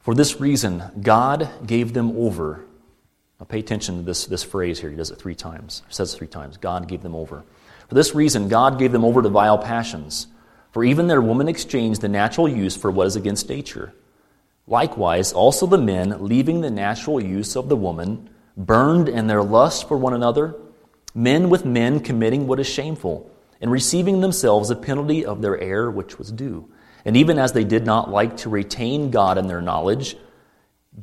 For 0.01 0.15
this 0.15 0.41
reason, 0.41 0.83
God 1.03 1.49
gave 1.67 1.93
them 1.93 2.17
over. 2.17 2.65
Now 3.39 3.45
pay 3.45 3.59
attention 3.59 3.99
to 3.99 4.03
this, 4.03 4.25
this 4.25 4.43
phrase 4.43 4.81
here. 4.81 4.89
He 4.89 4.97
does 4.97 5.11
it 5.11 5.19
three 5.19 5.35
times. 5.35 5.83
He 5.87 5.95
says 5.95 6.15
it 6.15 6.17
three 6.17 6.27
times. 6.27 6.57
God 6.57 6.89
gave 6.89 7.03
them 7.03 7.15
over. 7.15 7.45
For 7.89 7.95
this 7.95 8.15
reason, 8.15 8.49
God 8.49 8.79
gave 8.79 8.93
them 8.93 9.05
over 9.05 9.21
to 9.21 9.29
vile 9.29 9.59
passions. 9.59 10.27
For 10.73 10.85
even 10.85 11.07
their 11.07 11.21
women 11.21 11.49
exchanged 11.49 12.01
the 12.01 12.09
natural 12.09 12.49
use 12.49 12.77
for 12.77 12.91
what 12.91 13.07
is 13.07 13.17
against 13.17 13.49
nature. 13.51 13.93
Likewise, 14.67 15.33
also 15.35 15.67
the 15.67 15.79
men, 15.79 16.25
leaving 16.27 16.63
the 16.63 16.71
natural 16.71 17.23
use 17.23 17.57
of 17.57 17.69
the 17.69 17.77
woman, 17.77 18.31
burned 18.59 19.09
in 19.09 19.29
their 19.29 19.43
lust 19.43 19.89
for 19.89 19.97
one 19.97 20.13
another, 20.13 20.57
men 21.15 21.49
with 21.49 21.65
men 21.65 22.01
committing 22.01 22.47
what 22.47 22.61
is 22.61 22.69
shameful, 22.69 23.31
and 23.61 23.71
receiving 23.71 24.21
themselves 24.21 24.69
a 24.69 24.77
penalty 24.77 25.25
of 25.25 25.41
their 25.41 25.59
error 25.59 25.91
which 25.91 26.19
was 26.19 26.33
due. 26.33 26.69
And 27.05 27.17
even 27.17 27.39
as 27.39 27.53
they 27.53 27.65
did 27.65 27.87
not 27.87 28.11
like 28.11 28.37
to 28.39 28.49
retain 28.49 29.11
God 29.11 29.39
in 29.39 29.47
their 29.47 29.63
knowledge, 29.63 30.17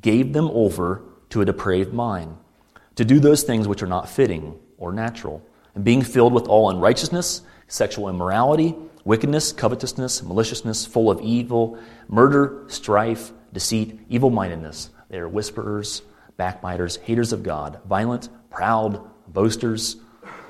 gave 0.02 0.34
them 0.34 0.50
over 0.52 1.02
to 1.30 1.42
a 1.42 1.46
depraved 1.46 1.94
mind, 1.94 2.38
to 2.96 3.06
do 3.06 3.20
those 3.20 3.44
things 3.44 3.68
which 3.68 3.82
are 3.82 3.88
not 3.88 4.10
fitting 4.10 4.60
or 4.78 4.92
natural, 4.92 5.42
and 5.74 5.84
being 5.84 6.02
filled 6.02 6.34
with 6.34 6.48
all 6.48 6.70
unrighteousness, 6.70 7.42
sexual 7.68 8.10
immorality, 8.10 8.76
wickedness, 9.06 9.54
covetousness, 9.54 10.22
maliciousness, 10.24 10.86
full 10.86 11.10
of 11.10 11.22
evil, 11.22 11.80
murder, 12.10 12.66
strife, 12.68 13.32
deceit, 13.54 14.00
evil 14.10 14.30
mindedness. 14.30 14.90
They 15.10 15.18
are 15.20 15.30
whisperers, 15.30 16.02
backbiters, 16.38 16.98
haters 16.98 17.34
of 17.34 17.44
God, 17.44 17.80
violent, 17.86 18.30
proud, 18.50 19.02
boasters, 19.28 19.98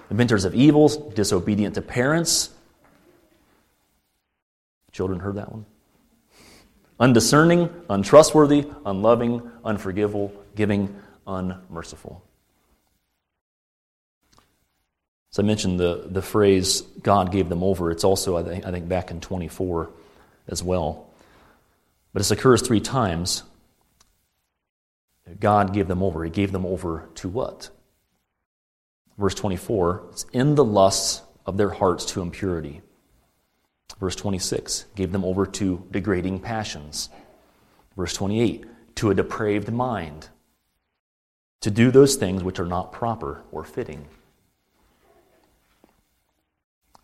inventors 0.10 0.46
of 0.46 0.56
evils, 0.56 0.98
disobedient 0.98 1.76
to 1.76 1.82
parents. 1.82 2.50
Children 4.92 5.20
heard 5.20 5.36
that 5.36 5.52
one? 5.52 5.66
Undiscerning, 7.00 7.70
untrustworthy, 7.90 8.66
unloving, 8.86 9.42
unforgivable, 9.64 10.32
giving, 10.56 10.96
unmerciful. 11.28 12.24
So 15.32 15.44
I 15.44 15.46
mentioned 15.46 15.82
the, 15.82 16.08
the 16.10 16.22
phrase, 16.22 16.82
God 17.04 17.30
gave 17.30 17.50
them 17.50 17.62
over. 17.62 17.92
It's 17.92 18.06
also, 18.06 18.38
I 18.38 18.44
think, 18.44 18.66
I 18.66 18.72
think, 18.72 18.88
back 18.88 19.12
in 19.12 19.20
24 19.20 19.90
as 20.48 20.64
well. 20.64 21.10
But 22.14 22.22
this 22.22 22.32
occurs 22.32 22.62
three 22.62 22.80
times. 22.80 23.44
God 25.40 25.74
gave 25.74 25.88
them 25.88 26.04
over. 26.04 26.24
He 26.24 26.30
gave 26.30 26.52
them 26.52 26.66
over 26.66 27.10
to 27.16 27.30
what? 27.30 27.70
Verse 29.18 29.34
24, 29.36 30.04
it's 30.12 30.26
in 30.34 30.56
the 30.56 30.66
lusts 30.66 31.22
of 31.46 31.58
their 31.58 31.70
hearts 31.70 32.06
to 32.06 32.22
impurity. 32.22 32.82
Verse 34.00 34.16
26, 34.16 34.86
gave 34.96 35.12
them 35.12 35.24
over 35.24 35.46
to 35.46 35.88
degrading 35.92 36.40
passions. 36.40 37.10
Verse 37.96 38.14
28, 38.14 38.66
to 38.96 39.10
a 39.10 39.16
depraved 39.16 39.72
mind, 39.72 40.28
to 41.62 41.72
do 41.72 41.92
those 41.92 42.16
things 42.16 42.44
which 42.44 42.60
are 42.60 42.66
not 42.66 42.92
proper 42.92 43.44
or 43.52 43.64
fitting. 43.64 44.06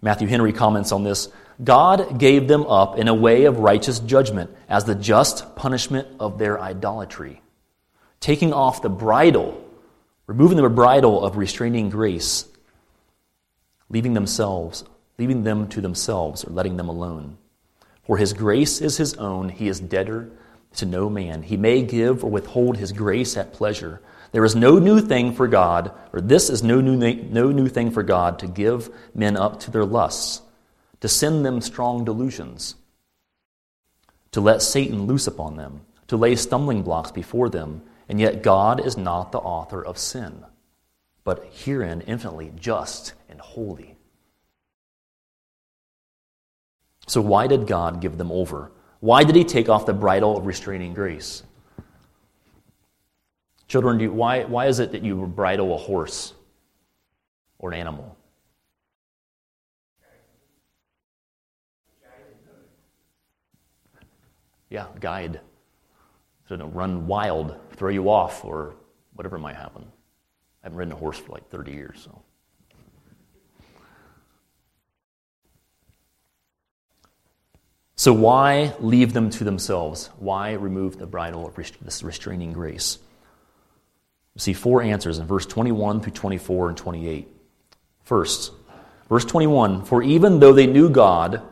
Matthew 0.01 0.28
Henry 0.28 0.51
comments 0.51 0.92
on 0.92 1.04
this 1.04 1.30
God 1.63 2.20
gave 2.20 2.48
them 2.48 2.66
up 2.66 2.98
in 2.98 3.08
a 3.08 3.13
way 3.13 3.46
of 3.46 3.60
righteous 3.60 4.00
judgment 4.00 4.50
as 4.68 4.84
the 4.84 4.96
just 4.96 5.56
punishment 5.56 6.08
of 6.20 6.40
their 6.40 6.60
idolatry, 6.60 7.42
taking 8.22 8.54
off 8.54 8.82
the 8.82 8.90
bridle, 8.90 9.62
removing 10.28 10.58
the 10.58 10.70
bridle 10.70 11.24
of 11.24 11.36
restraining 11.36 11.90
grace, 11.90 12.46
leaving 13.90 14.13
themselves, 14.13 14.86
leaving 15.18 15.44
them 15.44 15.68
to 15.68 15.82
themselves, 15.82 16.46
or 16.46 16.51
letting 16.51 16.78
them 16.78 16.88
alone. 16.88 17.38
For 18.06 18.18
his 18.18 18.32
grace 18.32 18.80
is 18.80 18.98
his 18.98 19.16
own, 19.16 19.50
he 19.50 19.68
is 19.68 19.80
debtor 19.80 20.32
to 20.75 20.86
no 20.86 21.10
man. 21.10 21.44
He 21.44 21.58
may 21.58 21.82
give 21.82 22.24
or 22.24 22.32
withhold 22.32 22.78
his 22.78 22.92
grace 22.92 23.36
at 23.36 23.54
pleasure. 23.54 24.01
There 24.32 24.46
is 24.46 24.56
no 24.56 24.80
new 24.80 25.01
thing 25.01 25.34
for 25.34 25.48
God, 25.48 25.92
or 26.13 26.22
this 26.22 26.50
is 26.50 26.63
no 26.63 26.80
new, 26.80 26.96
no 26.96 27.51
new 27.51 27.68
thing 27.68 27.92
for 27.92 28.04
God 28.04 28.40
to 28.40 28.48
give 28.48 28.90
men 29.13 29.36
up 29.36 29.60
to 29.62 29.72
their 29.72 29.84
lusts, 29.84 30.42
to 31.01 31.10
send 31.10 31.46
them 31.46 31.60
strong 31.60 32.06
delusions, 32.06 32.75
to 34.32 34.40
let 34.40 34.62
Satan 34.62 35.08
loose 35.08 35.28
upon 35.28 35.58
them, 35.58 35.82
to 36.08 36.16
lay 36.16 36.36
stumbling 36.36 36.84
blocks 36.84 37.12
before 37.12 37.50
them, 37.50 37.82
and 38.12 38.20
yet 38.20 38.44
God 38.44 38.86
is 38.86 38.98
not 38.98 39.32
the 39.32 39.38
author 39.39 39.82
of 39.82 39.98
sin, 39.98 40.44
but 41.24 41.46
herein 41.50 42.01
infinitely 42.01 42.51
just 42.60 43.13
and 43.30 43.39
holy. 43.39 43.96
So, 47.08 47.22
why 47.22 47.48
did 47.48 47.68
God 47.68 48.01
give 48.01 48.18
them 48.18 48.30
over? 48.30 48.74
Why 49.00 49.24
did 49.24 49.38
He 49.38 49.46
take 49.46 49.70
off 49.70 49.86
the 49.86 49.94
bridle 49.94 50.36
of 50.36 50.46
restraining 50.46 50.94
grace? 50.94 51.44
Children, 53.70 53.98
do 53.98 54.03
you, 54.03 54.12
why, 54.12 54.44
why 54.44 54.68
is 54.68 54.80
it 54.80 54.91
that 54.91 55.03
you 55.03 55.25
bridle 55.25 55.74
a 55.74 55.77
horse 55.77 56.34
or 57.60 57.72
an 57.72 57.80
animal? 57.80 58.18
Yeah, 64.70 64.88
guide. 65.00 65.39
Don't 66.58 66.74
run 66.74 67.08
wild, 67.08 67.55
throw 67.77 67.89
you 67.89 68.10
off, 68.10 68.43
or 68.43 68.75
whatever 69.13 69.38
might 69.38 69.55
happen. 69.55 69.84
I 70.62 70.67
haven't 70.67 70.77
ridden 70.77 70.91
a 70.91 70.98
horse 70.98 71.17
for 71.17 71.31
like 71.31 71.50
30 71.50 71.72
years, 71.72 72.01
so. 72.03 72.22
So, 77.96 78.13
why 78.13 78.74
leave 78.79 79.13
them 79.13 79.29
to 79.29 79.43
themselves? 79.43 80.10
Why 80.17 80.53
remove 80.53 80.98
the 80.98 81.05
bridle 81.05 81.46
of 81.46 81.55
this 81.55 82.03
restraining 82.03 82.51
grace? 82.51 82.98
We 84.34 84.41
see 84.41 84.53
four 84.53 84.81
answers 84.81 85.20
in 85.20 85.27
verse 85.27 85.46
21 85.46 86.01
through 86.01 86.13
24 86.13 86.70
and 86.70 86.77
28. 86.77 87.27
First, 88.03 88.51
verse 89.08 89.24
21 89.24 89.86
For 89.86 90.01
even 90.01 90.39
though 90.39 90.51
they 90.51 90.67
knew 90.67 90.89
God, 90.89 91.43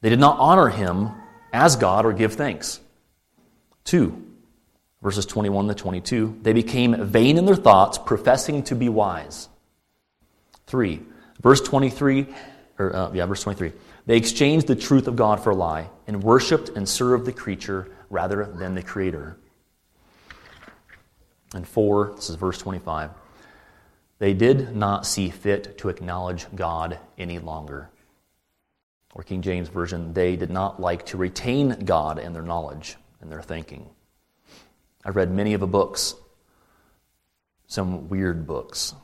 they 0.00 0.08
did 0.08 0.20
not 0.20 0.38
honor 0.38 0.68
him 0.68 1.10
as 1.52 1.76
God 1.76 2.06
or 2.06 2.12
give 2.12 2.34
thanks. 2.34 2.80
Two, 3.88 4.22
verses 5.00 5.24
21 5.24 5.68
to 5.68 5.74
22, 5.74 6.40
they 6.42 6.52
became 6.52 7.06
vain 7.06 7.38
in 7.38 7.46
their 7.46 7.56
thoughts, 7.56 7.96
professing 7.96 8.62
to 8.64 8.74
be 8.74 8.90
wise. 8.90 9.48
Three, 10.66 11.00
verse 11.40 11.62
23, 11.62 12.26
or 12.78 12.94
uh, 12.94 13.12
yeah, 13.14 13.24
verse 13.24 13.42
23, 13.42 13.72
they 14.04 14.18
exchanged 14.18 14.66
the 14.66 14.76
truth 14.76 15.08
of 15.08 15.16
God 15.16 15.42
for 15.42 15.52
a 15.52 15.54
lie 15.54 15.88
and 16.06 16.22
worshiped 16.22 16.68
and 16.68 16.86
served 16.86 17.24
the 17.24 17.32
creature 17.32 17.90
rather 18.10 18.44
than 18.44 18.74
the 18.74 18.82
Creator. 18.82 19.38
And 21.54 21.66
four, 21.66 22.12
this 22.14 22.28
is 22.28 22.36
verse 22.36 22.58
25, 22.58 23.12
they 24.18 24.34
did 24.34 24.76
not 24.76 25.06
see 25.06 25.30
fit 25.30 25.78
to 25.78 25.88
acknowledge 25.88 26.44
God 26.54 26.98
any 27.16 27.38
longer. 27.38 27.88
Or 29.14 29.22
King 29.22 29.40
James 29.40 29.70
Version, 29.70 30.12
they 30.12 30.36
did 30.36 30.50
not 30.50 30.78
like 30.78 31.06
to 31.06 31.16
retain 31.16 31.86
God 31.86 32.18
in 32.18 32.34
their 32.34 32.42
knowledge 32.42 32.98
and 33.20 33.30
their 33.30 33.42
thinking. 33.42 33.88
I've 35.04 35.16
read 35.16 35.30
many 35.30 35.54
of 35.54 35.60
the 35.60 35.66
books, 35.66 36.14
some 37.66 38.08
weird 38.08 38.46
books, 38.46 38.94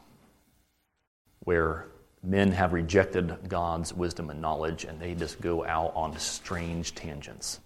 where 1.41 1.87
men 2.23 2.53
have 2.53 2.73
rejected 2.73 3.37
God's 3.49 3.93
wisdom 3.93 4.31
and 4.31 4.41
knowledge 4.41 4.85
and 4.85 4.99
they 4.99 5.15
just 5.15 5.41
go 5.41 5.65
out 5.65 5.93
on 5.95 6.19
strange 6.19 6.95
tangents. 6.95 7.61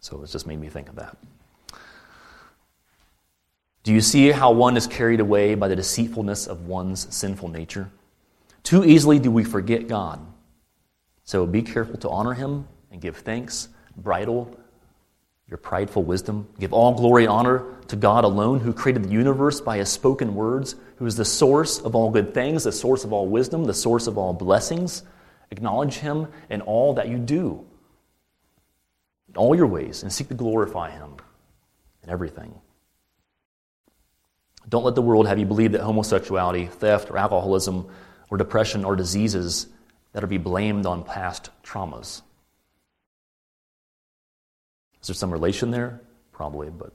So 0.00 0.22
it 0.22 0.30
just 0.30 0.46
made 0.46 0.60
me 0.60 0.68
think 0.68 0.88
of 0.88 0.96
that. 0.96 1.16
Do 3.82 3.92
you 3.92 4.00
see 4.00 4.30
how 4.30 4.50
one 4.50 4.76
is 4.76 4.86
carried 4.86 5.20
away 5.20 5.54
by 5.54 5.68
the 5.68 5.76
deceitfulness 5.76 6.46
of 6.46 6.66
one's 6.66 7.14
sinful 7.14 7.48
nature? 7.48 7.90
Too 8.62 8.84
easily 8.84 9.18
do 9.18 9.30
we 9.30 9.44
forget 9.44 9.88
God. 9.88 10.20
So 11.24 11.46
be 11.46 11.62
careful 11.62 11.98
to 11.98 12.08
honor 12.08 12.32
him 12.32 12.66
and 12.90 13.00
give 13.00 13.18
thanks, 13.18 13.68
bridle 13.96 14.58
your 15.48 15.58
prideful 15.58 16.02
wisdom. 16.02 16.48
Give 16.58 16.72
all 16.72 16.94
glory 16.94 17.24
and 17.24 17.32
honor 17.32 17.64
to 17.88 17.96
God 17.96 18.24
alone, 18.24 18.60
who 18.60 18.72
created 18.72 19.04
the 19.04 19.10
universe 19.10 19.60
by 19.60 19.76
his 19.76 19.90
spoken 19.90 20.34
words, 20.34 20.74
who 20.96 21.06
is 21.06 21.16
the 21.16 21.24
source 21.24 21.78
of 21.80 21.94
all 21.94 22.10
good 22.10 22.32
things, 22.32 22.64
the 22.64 22.72
source 22.72 23.04
of 23.04 23.12
all 23.12 23.26
wisdom, 23.26 23.64
the 23.64 23.74
source 23.74 24.06
of 24.06 24.16
all 24.16 24.32
blessings. 24.32 25.02
Acknowledge 25.50 25.96
him 25.96 26.28
in 26.48 26.62
all 26.62 26.94
that 26.94 27.08
you 27.08 27.18
do, 27.18 27.64
in 29.28 29.36
all 29.36 29.54
your 29.54 29.66
ways, 29.66 30.02
and 30.02 30.12
seek 30.12 30.28
to 30.28 30.34
glorify 30.34 30.90
him 30.90 31.16
in 32.02 32.10
everything. 32.10 32.54
Don't 34.68 34.84
let 34.84 34.94
the 34.94 35.02
world 35.02 35.28
have 35.28 35.38
you 35.38 35.44
believe 35.44 35.72
that 35.72 35.82
homosexuality, 35.82 36.66
theft, 36.66 37.10
or 37.10 37.18
alcoholism, 37.18 37.86
or 38.30 38.38
depression 38.38 38.84
are 38.84 38.96
diseases 38.96 39.66
that 40.12 40.20
are 40.20 40.26
to 40.26 40.30
be 40.30 40.38
blamed 40.38 40.86
on 40.86 41.04
past 41.04 41.50
traumas. 41.62 42.22
Is 45.04 45.08
there 45.08 45.14
some 45.14 45.30
relation 45.30 45.70
there? 45.70 46.00
Probably, 46.32 46.70
but, 46.70 46.94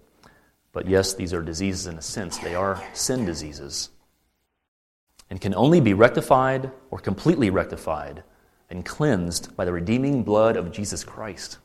but 0.74 0.88
yes, 0.88 1.14
these 1.14 1.32
are 1.32 1.44
diseases 1.44 1.86
in 1.86 1.96
a 1.96 2.02
sense. 2.02 2.40
They 2.40 2.56
are 2.56 2.84
sin 2.94 3.24
diseases 3.24 3.92
and 5.30 5.40
can 5.40 5.54
only 5.54 5.80
be 5.80 5.94
rectified 5.94 6.72
or 6.90 6.98
completely 6.98 7.52
rectified 7.52 8.24
and 8.68 8.84
cleansed 8.84 9.56
by 9.56 9.64
the 9.64 9.72
redeeming 9.72 10.24
blood 10.24 10.58
of 10.58 10.72
Jesus 10.72 11.04
Christ. 11.04 11.60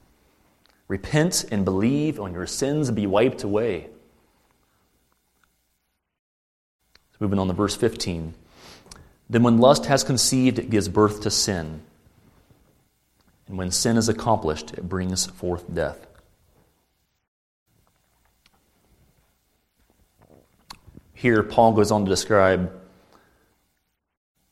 Repent 0.86 1.46
and 1.50 1.64
believe, 1.64 2.20
and 2.20 2.34
your 2.34 2.46
sins 2.46 2.90
be 2.90 3.06
wiped 3.06 3.42
away. 3.42 3.88
Moving 7.20 7.38
on 7.38 7.46
to 7.46 7.54
verse 7.54 7.74
15. 7.74 8.34
Then, 9.30 9.42
when 9.42 9.56
lust 9.56 9.86
has 9.86 10.04
conceived, 10.04 10.58
it 10.58 10.68
gives 10.68 10.90
birth 10.90 11.22
to 11.22 11.30
sin. 11.30 11.80
And 13.46 13.56
when 13.56 13.70
sin 13.70 13.96
is 13.96 14.10
accomplished, 14.10 14.74
it 14.74 14.90
brings 14.90 15.24
forth 15.24 15.72
death. 15.72 16.06
Here, 21.14 21.42
Paul 21.42 21.73
goes 21.73 21.90
on 21.90 22.04
to 22.04 22.11
describe, 22.11 22.73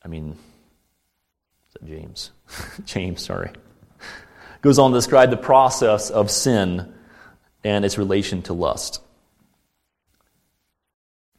I 0.02 0.09
mean, 0.09 0.37
James? 1.85 2.31
James, 2.85 3.23
sorry. 3.23 3.50
Goes 4.61 4.78
on 4.78 4.92
to 4.92 4.99
describe 4.99 5.31
the 5.31 5.37
process 5.37 6.11
of 6.11 6.31
sin 6.31 6.95
and 7.64 7.85
its 7.85 7.99
relation 7.99 8.42
to 8.42 8.52
lust. 8.52 9.00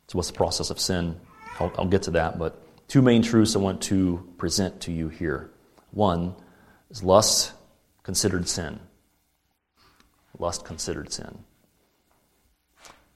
So, 0.08 0.18
what's 0.18 0.27
the 0.27 0.36
process 0.36 0.70
of 0.70 0.80
sin? 0.80 1.20
I'll, 1.60 1.72
I'll 1.77 1.88
get 1.88 2.03
to 2.03 2.12
that, 2.12 2.38
but 2.38 2.60
two 2.88 3.01
main 3.01 3.22
truths 3.22 3.56
I 3.56 3.60
want 3.60 3.82
to 3.84 4.27
present 4.38 4.82
to 4.82 4.92
you 4.92 5.10
here. 5.10 5.50
One 5.92 6.36
is 6.89 7.01
lust 7.01 7.53
considered 8.03 8.50
sin. 8.50 8.80
Lust 10.38 10.65
considered 10.65 11.13
sin. 11.13 11.39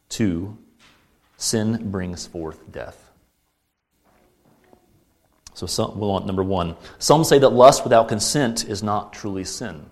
Two, 0.07 0.57
sin 1.37 1.91
brings 1.91 2.27
forth 2.27 2.71
death. 2.71 3.11
So, 5.53 5.65
some, 5.65 5.99
well, 5.99 6.19
number 6.19 6.43
one, 6.43 6.75
some 6.99 7.23
say 7.23 7.39
that 7.39 7.49
lust 7.49 7.83
without 7.83 8.09
consent 8.09 8.65
is 8.65 8.83
not 8.83 9.13
truly 9.13 9.43
sin. 9.43 9.89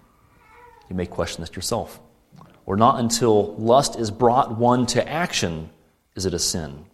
You 0.89 0.95
may 0.95 1.07
question 1.07 1.41
this 1.41 1.55
yourself. 1.55 1.99
Or 2.67 2.75
not 2.75 2.99
until 2.99 3.55
lust 3.55 3.97
is 3.97 4.11
brought 4.11 4.57
one 4.57 4.85
to 4.87 5.07
action 5.07 5.69
is 6.15 6.25
it 6.25 6.33
a 6.33 6.39
sin. 6.39 6.85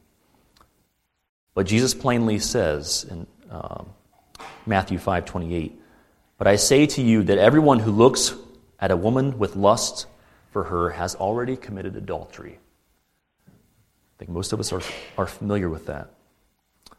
But 1.54 1.66
Jesus 1.66 1.94
plainly 1.94 2.40
says 2.40 3.06
in 3.10 3.28
uh, 3.50 3.84
Matthew 4.66 4.98
5 4.98 5.26
28, 5.26 5.78
But 6.38 6.48
I 6.48 6.56
say 6.56 6.86
to 6.88 7.02
you 7.02 7.24
that 7.24 7.38
everyone 7.38 7.80
who 7.80 7.92
looks 7.92 8.34
at 8.80 8.92
a 8.92 8.98
woman 8.98 9.38
with 9.38 9.58
lust 9.58 10.08
for 10.52 10.64
her 10.66 10.92
has 10.92 11.16
already 11.16 11.58
committed 11.58 11.98
adultery 11.98 12.60
think 14.22 14.30
most 14.30 14.54
of 14.54 14.60
us 14.60 14.72
are, 14.72 14.82
are 15.18 15.26
familiar 15.26 15.68
with 15.68 15.88
that. 15.88 16.14
So, 16.86 16.96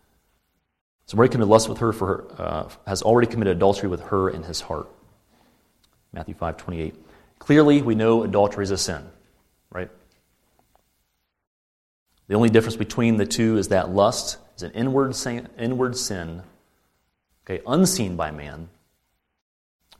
Somebody 1.13 1.29
committed 1.29 1.49
lust 1.49 1.69
with 1.69 1.79
her 1.79 1.93
for 1.93 2.07
her, 2.07 2.43
uh, 2.43 2.69
has 2.85 3.03
already 3.03 3.29
committed 3.29 3.57
adultery 3.57 3.89
with 3.89 4.03
her 4.07 4.29
in 4.29 4.43
his 4.43 4.61
heart. 4.61 4.89
Matthew 6.13 6.35
5 6.35 6.57
28. 6.57 6.97
Clearly, 7.39 7.81
we 7.81 7.95
know 7.95 8.25
adultery 8.25 8.65
is 8.65 8.73
a 8.73 8.77
sin, 8.77 9.05
right? 9.71 9.89
The 12.27 12.35
only 12.35 12.51
difference 12.51 12.77
between 12.77 13.19
the 13.19 13.27
two 13.27 13.57
is 13.57 13.69
that 13.69 13.91
lust 13.91 14.39
is 14.57 14.65
an 14.65 14.73
inward 14.73 15.15
sin, 15.15 15.49
inward 15.57 15.97
sin 15.97 16.43
okay, 17.47 17.63
unseen 17.69 18.17
by 18.17 18.33
man. 18.33 18.69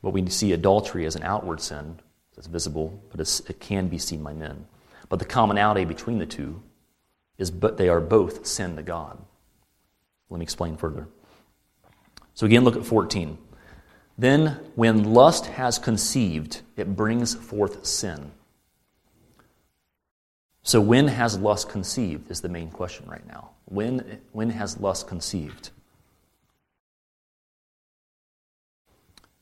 But 0.01 0.11
we 0.11 0.27
see 0.29 0.51
adultery 0.51 1.05
as 1.05 1.15
an 1.15 1.23
outward 1.23 1.61
sin. 1.61 1.99
It's 2.37 2.47
visible, 2.47 3.01
but 3.11 3.21
it's, 3.21 3.39
it 3.41 3.61
can 3.61 3.87
be 3.87 3.97
seen 3.97 4.23
by 4.23 4.33
men. 4.33 4.65
But 5.07 5.19
the 5.19 5.25
commonality 5.25 5.85
between 5.85 6.17
the 6.17 6.25
two 6.25 6.61
is 7.43 7.51
but 7.51 7.77
they 7.77 7.89
are 7.89 7.99
both 7.99 8.47
sin 8.47 8.77
to 8.77 8.81
God. 8.81 9.19
Let 10.29 10.39
me 10.39 10.43
explain 10.43 10.77
further. 10.77 11.07
So 12.33 12.47
again, 12.47 12.63
look 12.63 12.75
at 12.75 12.85
14. 12.85 13.37
Then, 14.17 14.59
when 14.75 15.13
lust 15.13 15.47
has 15.47 15.77
conceived, 15.77 16.61
it 16.77 16.95
brings 16.95 17.35
forth 17.35 17.85
sin. 17.85 18.31
So, 20.61 20.79
when 20.79 21.07
has 21.07 21.37
lust 21.37 21.69
conceived 21.69 22.31
is 22.31 22.41
the 22.41 22.49
main 22.49 22.69
question 22.69 23.07
right 23.09 23.27
now. 23.27 23.49
When, 23.65 24.21
when 24.31 24.51
has 24.51 24.79
lust 24.79 25.07
conceived? 25.07 25.71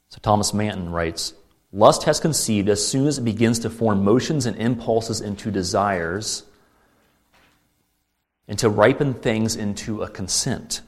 So, 0.09 0.19
Thomas 0.21 0.53
Manton 0.53 0.91
writes 0.91 1.33
Lust 1.73 2.03
has 2.03 2.19
conceived 2.19 2.69
as 2.69 2.85
soon 2.85 3.07
as 3.07 3.17
it 3.17 3.25
begins 3.25 3.59
to 3.59 3.69
form 3.69 4.03
motions 4.03 4.45
and 4.45 4.57
impulses 4.57 5.21
into 5.21 5.51
desires 5.51 6.43
and 8.51 8.59
to 8.59 8.67
ripen 8.67 9.13
things 9.13 9.55
into 9.55 10.03
a 10.03 10.09
consent. 10.09 10.81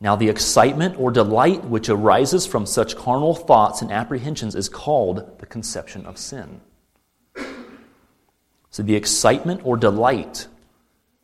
Now, 0.00 0.16
the 0.16 0.30
excitement 0.30 0.98
or 0.98 1.10
delight 1.10 1.66
which 1.66 1.90
arises 1.90 2.46
from 2.46 2.64
such 2.64 2.96
carnal 2.96 3.34
thoughts 3.34 3.82
and 3.82 3.92
apprehensions 3.92 4.54
is 4.54 4.70
called 4.70 5.38
the 5.38 5.44
conception 5.44 6.06
of 6.06 6.16
sin. 6.16 6.62
So, 8.70 8.82
the 8.82 8.94
excitement 8.94 9.60
or 9.64 9.76
delight 9.76 10.46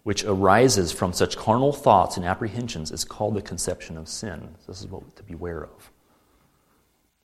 which 0.03 0.22
arises 0.24 0.92
from 0.92 1.14
such 1.14 1.38
carnal 1.38 1.72
thoughts 1.72 2.18
and 2.18 2.27
apprehensions 2.27 2.92
is 2.92 3.07
called 3.07 3.33
the 3.33 3.40
conception 3.40 3.96
of 3.96 4.07
sin. 4.07 4.57
This 4.66 4.83
is 4.83 4.88
what 4.88 5.16
to 5.16 5.22
beware 5.22 5.64
of. 5.64 5.90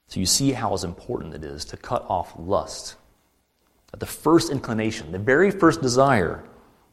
So, 0.06 0.18
you 0.18 0.24
see 0.24 0.52
how 0.52 0.74
important 0.76 1.34
it 1.34 1.44
is 1.44 1.66
to 1.66 1.76
cut 1.76 2.06
off 2.08 2.32
lust. 2.38 2.96
At 3.92 4.00
the 4.00 4.06
first 4.06 4.50
inclination, 4.50 5.12
the 5.12 5.18
very 5.18 5.50
first 5.50 5.82
desire, 5.82 6.42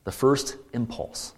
the 0.03 0.11
first 0.11 0.57
impulse. 0.73 1.31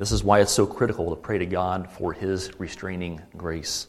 This 0.00 0.12
is 0.12 0.24
why 0.24 0.40
it's 0.40 0.50
so 0.50 0.66
critical 0.66 1.10
to 1.10 1.16
pray 1.16 1.36
to 1.36 1.44
God 1.44 1.90
for 1.90 2.14
His 2.14 2.58
restraining 2.58 3.20
grace 3.36 3.86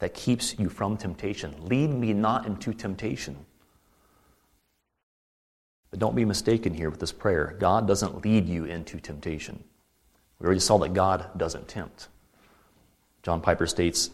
that 0.00 0.12
keeps 0.12 0.58
you 0.58 0.68
from 0.68 0.96
temptation. 0.96 1.54
Lead 1.68 1.88
me 1.88 2.12
not 2.12 2.46
into 2.46 2.74
temptation. 2.74 3.36
But 5.90 6.00
don't 6.00 6.16
be 6.16 6.24
mistaken 6.24 6.74
here 6.74 6.90
with 6.90 6.98
this 6.98 7.12
prayer. 7.12 7.54
God 7.60 7.86
doesn't 7.86 8.24
lead 8.24 8.48
you 8.48 8.64
into 8.64 8.98
temptation. 8.98 9.62
We 10.40 10.46
already 10.46 10.58
saw 10.58 10.78
that 10.78 10.94
God 10.94 11.30
doesn't 11.36 11.68
tempt. 11.68 12.08
John 13.22 13.40
Piper 13.40 13.68
states 13.68 14.10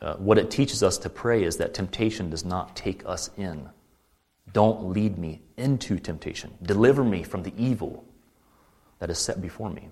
uh, 0.00 0.14
what 0.14 0.38
it 0.38 0.48
teaches 0.48 0.84
us 0.84 0.96
to 0.98 1.10
pray 1.10 1.42
is 1.42 1.56
that 1.56 1.74
temptation 1.74 2.30
does 2.30 2.44
not 2.44 2.76
take 2.76 3.04
us 3.04 3.30
in. 3.36 3.68
Don't 4.52 4.90
lead 4.90 5.18
me 5.18 5.42
into 5.56 5.98
temptation. 5.98 6.54
Deliver 6.62 7.02
me 7.02 7.24
from 7.24 7.42
the 7.42 7.52
evil 7.56 8.04
that 9.00 9.10
is 9.10 9.18
set 9.18 9.42
before 9.42 9.70
me. 9.70 9.88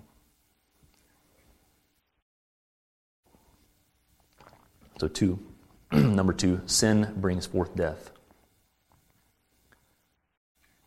So, 4.99 5.07
two. 5.07 5.39
Number 5.91 6.33
two, 6.33 6.61
sin 6.65 7.13
brings 7.17 7.45
forth 7.45 7.75
death. 7.75 8.11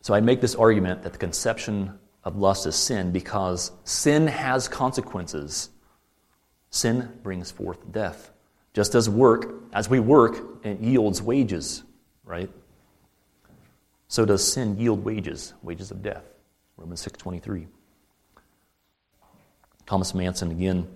So, 0.02 0.14
I 0.14 0.20
make 0.20 0.40
this 0.40 0.54
argument 0.54 1.02
that 1.02 1.12
the 1.12 1.18
conception 1.18 1.98
of 2.24 2.36
lust 2.36 2.66
is 2.66 2.76
sin 2.76 3.12
because 3.12 3.72
sin 3.84 4.26
has 4.26 4.68
consequences. 4.68 5.70
Sin 6.70 7.10
brings 7.22 7.50
forth 7.50 7.90
death. 7.90 8.30
Just 8.72 8.94
as 8.94 9.08
work, 9.08 9.54
as 9.72 9.88
we 9.88 9.98
work, 9.98 10.64
it 10.64 10.80
yields 10.80 11.20
wages, 11.20 11.82
right? 12.24 12.50
So 14.10 14.24
does 14.24 14.52
sin 14.52 14.78
yield 14.78 15.04
wages, 15.04 15.54
wages 15.62 15.90
of 15.90 16.02
death. 16.02 16.24
Romans 16.76 17.00
6:23. 17.00 17.68
Thomas 19.86 20.14
Manton 20.14 20.50
again 20.50 20.88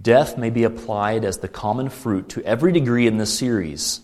Death 0.00 0.36
may 0.36 0.50
be 0.50 0.64
applied 0.64 1.24
as 1.24 1.38
the 1.38 1.48
common 1.48 1.88
fruit 1.88 2.28
to 2.30 2.42
every 2.44 2.72
degree 2.72 3.06
in 3.06 3.16
this 3.16 3.36
series. 3.36 4.00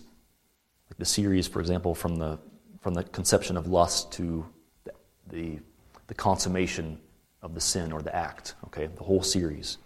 Like 0.89 0.97
the 0.97 1.05
series, 1.05 1.47
for 1.47 1.59
example, 1.59 1.95
from 1.95 2.15
the, 2.15 2.39
from 2.79 2.93
the 2.93 3.03
conception 3.03 3.57
of 3.57 3.67
lust 3.67 4.11
to 4.13 4.45
the, 5.27 5.59
the, 6.07 6.13
consummation 6.13 6.99
of 7.41 7.53
the 7.53 7.61
sin 7.61 7.91
or 7.91 8.01
the 8.01 8.13
act, 8.15 8.55
okay, 8.65 8.87
the 8.87 9.03
whole 9.03 9.23
series. 9.23 9.77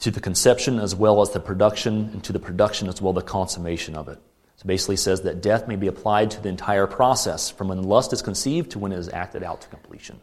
To 0.00 0.10
the 0.10 0.20
conception 0.20 0.78
as 0.78 0.94
well 0.94 1.20
as 1.20 1.30
the 1.30 1.40
production, 1.40 2.10
and 2.12 2.24
to 2.24 2.32
the 2.32 2.38
production 2.38 2.88
as 2.88 3.02
well 3.02 3.12
the 3.12 3.22
consummation 3.22 3.96
of 3.96 4.08
it. 4.08 4.18
So 4.56 4.66
basically 4.66 4.96
says 4.96 5.22
that 5.22 5.40
death 5.40 5.68
may 5.68 5.76
be 5.76 5.86
applied 5.86 6.32
to 6.32 6.40
the 6.40 6.48
entire 6.48 6.86
process, 6.88 7.48
from 7.50 7.68
when 7.68 7.82
lust 7.82 8.12
is 8.12 8.22
conceived 8.22 8.72
to 8.72 8.78
when 8.80 8.92
it 8.92 8.98
is 8.98 9.08
acted 9.08 9.42
out 9.44 9.60
to 9.62 9.68
completion. 9.68 10.20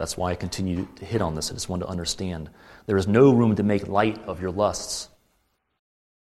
That's 0.00 0.16
why 0.16 0.30
I 0.30 0.34
continue 0.34 0.88
to 0.96 1.04
hit 1.04 1.20
on 1.20 1.34
this. 1.34 1.50
I 1.50 1.52
just 1.52 1.68
want 1.68 1.82
to 1.82 1.88
understand. 1.88 2.48
There 2.86 2.96
is 2.96 3.06
no 3.06 3.34
room 3.34 3.54
to 3.56 3.62
make 3.62 3.86
light 3.86 4.18
of 4.24 4.40
your 4.40 4.50
lusts. 4.50 5.10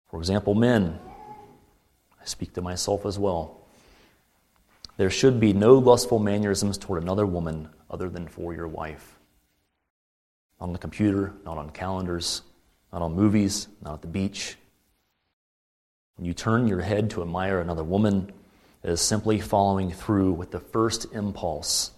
For 0.09 0.20
example, 0.20 0.55
men, 0.55 1.00
I 2.20 2.24
speak 2.26 2.52
to 2.52 2.62
myself 2.62 3.05
as 3.05 3.18
well. 3.18 3.66
There 4.98 5.11
should 5.11 5.40
be 5.40 5.52
no 5.52 5.79
lustful 5.79 6.20
mannerisms 6.20 6.79
toward 6.79 7.02
another 7.02 7.26
woman 7.26 7.68
other 7.90 8.09
than 8.09 8.29
for 8.29 8.55
your 8.55 8.68
wife. 8.68 9.18
Not 10.61 10.66
on 10.68 10.72
the 10.72 10.79
computer, 10.79 11.33
not 11.44 11.59
on 11.59 11.70
calendars, 11.70 12.42
not 12.92 13.02
on 13.02 13.16
movies, 13.16 13.66
not 13.83 13.94
at 13.94 14.00
the 14.00 14.07
beach. 14.07 14.57
When 16.14 16.24
you 16.24 16.35
turn 16.35 16.68
your 16.68 16.83
head 16.83 17.11
to 17.11 17.22
admire 17.22 17.59
another 17.59 17.83
woman, 17.83 18.33
it 18.85 18.90
is 18.90 19.00
simply 19.00 19.40
following 19.40 19.90
through 19.90 20.35
with 20.35 20.52
the 20.52 20.61
first 20.61 21.12
impulse, 21.12 21.90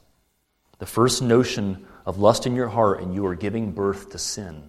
the 0.78 0.86
first 0.86 1.22
notion 1.22 1.86
of 2.06 2.18
lust 2.18 2.46
in 2.46 2.54
your 2.54 2.68
heart, 2.68 3.00
and 3.02 3.14
you 3.14 3.26
are 3.26 3.34
giving 3.34 3.72
birth 3.72 4.10
to 4.10 4.18
sin. 4.18 4.62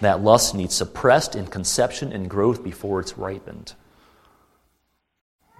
That 0.00 0.20
lust 0.20 0.54
needs 0.54 0.74
suppressed 0.74 1.36
in 1.36 1.46
conception 1.46 2.12
and 2.12 2.28
growth 2.28 2.64
before 2.64 3.00
it's 3.00 3.16
ripened. 3.16 3.74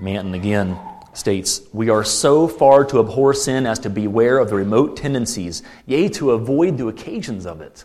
Manton 0.01 0.35
again 0.35 0.79
states, 1.13 1.63
We 1.73 1.91
are 1.91 2.03
so 2.03 2.49
far 2.49 2.85
to 2.87 2.99
abhor 2.99 3.35
sin 3.35 3.67
as 3.67 3.79
to 3.81 3.91
beware 3.91 4.39
of 4.39 4.49
the 4.49 4.57
remote 4.57 4.97
tendencies, 4.97 5.63
yea, 5.87 6.09
to 6.11 6.33
avoid 6.33 6.77
the 6.77 6.89
occasions 6.89 7.47
of 7.47 7.61
it. 7.61 7.85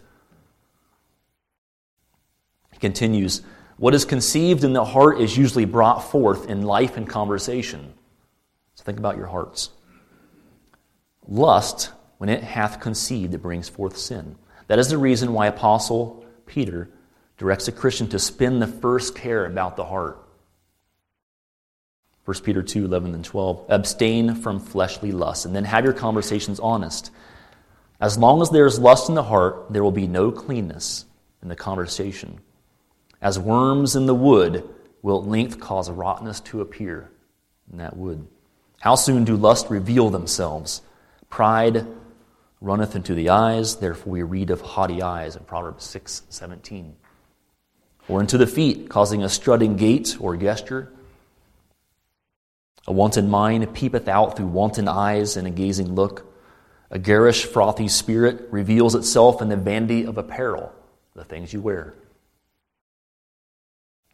He 2.72 2.80
continues, 2.80 3.44
What 3.78 3.94
is 3.94 4.04
conceived 4.04 4.64
in 4.64 4.74
the 4.74 4.86
heart 4.86 5.22
is 5.22 5.38
usually 5.38 5.66
brought 5.66 6.00
forth 6.00 6.50
in 6.50 6.64
life 6.64 6.98
and 6.98 7.08
conversation. 7.08 7.94
So 8.74 8.84
think 8.84 8.98
about 8.98 9.18
your 9.18 9.28
hearts. 9.28 9.70
Lust, 11.28 11.92
when 12.18 12.30
it 12.30 12.44
hath 12.44 12.80
conceived, 12.80 13.34
it 13.34 13.42
brings 13.42 13.70
forth 13.70 13.98
sin. 13.98 14.36
That 14.68 14.80
is 14.80 14.90
the 14.90 14.98
reason 14.98 15.34
why 15.34 15.48
Apostle 15.48 16.26
Peter 16.46 16.90
directs 17.38 17.68
a 17.68 17.72
Christian 17.72 18.08
to 18.10 18.20
spend 18.20 18.62
the 18.62 18.68
first 18.68 19.16
care 19.16 19.46
about 19.46 19.76
the 19.76 19.86
heart. 19.86 20.24
1 22.26 22.42
Peter 22.44 22.62
2 22.62 22.86
11 22.86 23.14
and 23.14 23.24
12. 23.24 23.66
Abstain 23.70 24.36
from 24.36 24.60
fleshly 24.60 25.12
lusts, 25.12 25.46
and 25.46 25.56
then 25.56 25.64
have 25.64 25.86
your 25.86 25.94
conversations 25.94 26.60
honest. 26.60 27.12
As 28.00 28.18
long 28.18 28.42
as 28.42 28.50
there 28.50 28.66
is 28.66 28.80
lust 28.80 29.10
in 29.10 29.16
the 29.16 29.24
heart, 29.24 29.68
there 29.72 29.84
will 29.84 29.92
be 29.92 30.08
no 30.08 30.32
cleanness 30.32 31.06
in 31.42 31.48
the 31.48 31.56
conversation. 31.56 32.40
As 33.22 33.40
worms 33.40 33.96
in 33.96 34.06
the 34.06 34.16
wood 34.16 34.68
will 35.02 35.22
at 35.22 35.28
length 35.28 35.60
cause 35.60 35.90
rottenness 35.90 36.42
to 36.42 36.62
appear 36.62 37.10
in 37.72 37.78
that 37.78 37.96
wood. 37.98 38.28
How 38.80 38.96
soon 38.96 39.24
do 39.24 39.36
lust 39.36 39.70
reveal 39.70 40.10
themselves? 40.10 40.82
Pride 41.30 41.86
runneth 42.62 42.96
into 42.96 43.14
the 43.14 43.30
eyes, 43.30 43.78
therefore 43.78 44.14
we 44.14 44.24
read 44.24 44.50
of 44.50 44.62
haughty 44.62 45.02
eyes 45.02 45.36
in 45.36 45.44
Proverbs 45.44 45.84
6 45.86 46.24
17. 46.30 46.96
Or 48.08 48.22
into 48.22 48.38
the 48.38 48.48
feet, 48.48 48.90
causing 48.90 49.24
a 49.24 49.30
strutting 49.30 49.76
gait 49.76 50.18
or 50.20 50.38
gesture 50.38 50.92
a 52.88 52.94
wanton 52.94 53.30
mind 53.30 53.74
peepeth 53.74 54.08
out 54.08 54.38
through 54.38 54.48
wanton 54.48 54.88
eyes 54.88 55.36
and 55.36 55.46
a 55.46 55.52
gazing 55.52 55.94
look. 55.94 56.26
A 56.90 56.98
garish, 56.98 57.44
frothy 57.44 57.90
spirit 57.90 58.48
reveals 58.50 58.96
itself 58.96 59.42
in 59.42 59.50
the 59.50 59.58
vanity 59.58 60.06
of 60.06 60.18
apparel, 60.18 60.74
the 61.14 61.26
things 61.26 61.52
you 61.52 61.60
wear. 61.60 61.96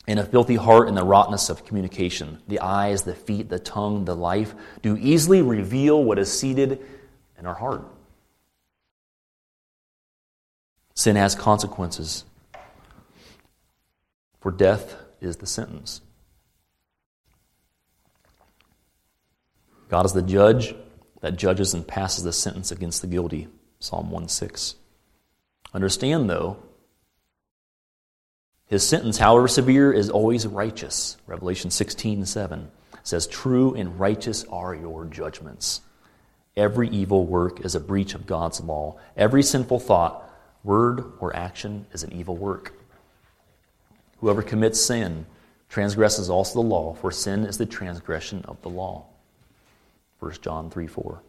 In 0.08 0.18
a 0.18 0.26
filthy 0.26 0.56
heart 0.56 0.88
and 0.88 0.98
the 0.98 1.06
rottenness 1.06 1.50
of 1.50 1.66
communication, 1.66 2.40
the 2.48 2.60
eyes, 2.60 3.04
the 3.04 3.14
feet, 3.14 3.48
the 3.48 3.60
tongue, 3.60 4.06
the 4.06 4.16
life 4.16 4.56
do 4.82 4.98
easily 4.98 5.44
reveal 5.44 6.04
what 6.04 6.18
is 6.18 6.38
seated 6.38 6.84
in 7.44 7.48
our 7.48 7.56
heart. 7.56 7.84
Sin 10.96 11.18
has 11.18 11.36
consequences, 11.36 12.24
for 14.40 14.50
death 14.50 14.96
is 15.20 15.36
the 15.38 15.46
sentence. 15.46 16.00
God 19.90 20.06
is 20.06 20.14
the 20.14 20.22
judge 20.22 20.74
that 21.20 21.36
judges 21.36 21.74
and 21.74 21.86
passes 21.86 22.24
the 22.24 22.32
sentence 22.32 22.72
against 22.72 23.02
the 23.02 23.08
guilty. 23.08 23.50
Psalm 23.80 24.10
1 24.10 24.30
6. 24.30 24.76
Understand, 25.74 26.30
though, 26.30 26.60
his 28.68 28.88
sentence, 28.88 29.18
however 29.18 29.50
severe, 29.50 29.92
is 29.92 30.10
always 30.10 30.48
righteous. 30.48 31.18
Revelation 31.28 31.72
16 31.72 32.26
7 32.26 32.72
says, 33.04 33.28
True 33.28 33.74
and 33.74 34.00
righteous 34.00 34.46
are 34.46 34.74
your 34.74 35.04
judgments. 35.04 35.82
Every 36.56 36.88
evil 36.90 37.26
work 37.26 37.66
is 37.66 37.74
a 37.76 37.80
breach 37.80 38.14
of 38.14 38.28
God's 38.28 38.62
law. 38.62 38.98
Every 39.18 39.42
sinful 39.42 39.80
thought, 39.80 40.30
word, 40.64 41.04
or 41.20 41.36
action 41.36 41.88
is 41.92 42.04
an 42.04 42.14
evil 42.14 42.38
work. 42.38 42.74
Whoever 44.20 44.44
commits 44.44 44.80
sin 44.80 45.26
transgresses 45.68 46.30
also 46.30 46.62
the 46.62 46.68
law, 46.68 46.94
for 46.94 47.12
sin 47.12 47.46
is 47.46 47.58
the 47.58 47.66
transgression 47.66 48.46
of 48.48 48.62
the 48.62 48.70
law. 48.70 49.06
1 50.20 50.34
John 50.42 50.70
3 50.70 50.88
4. 50.88 51.22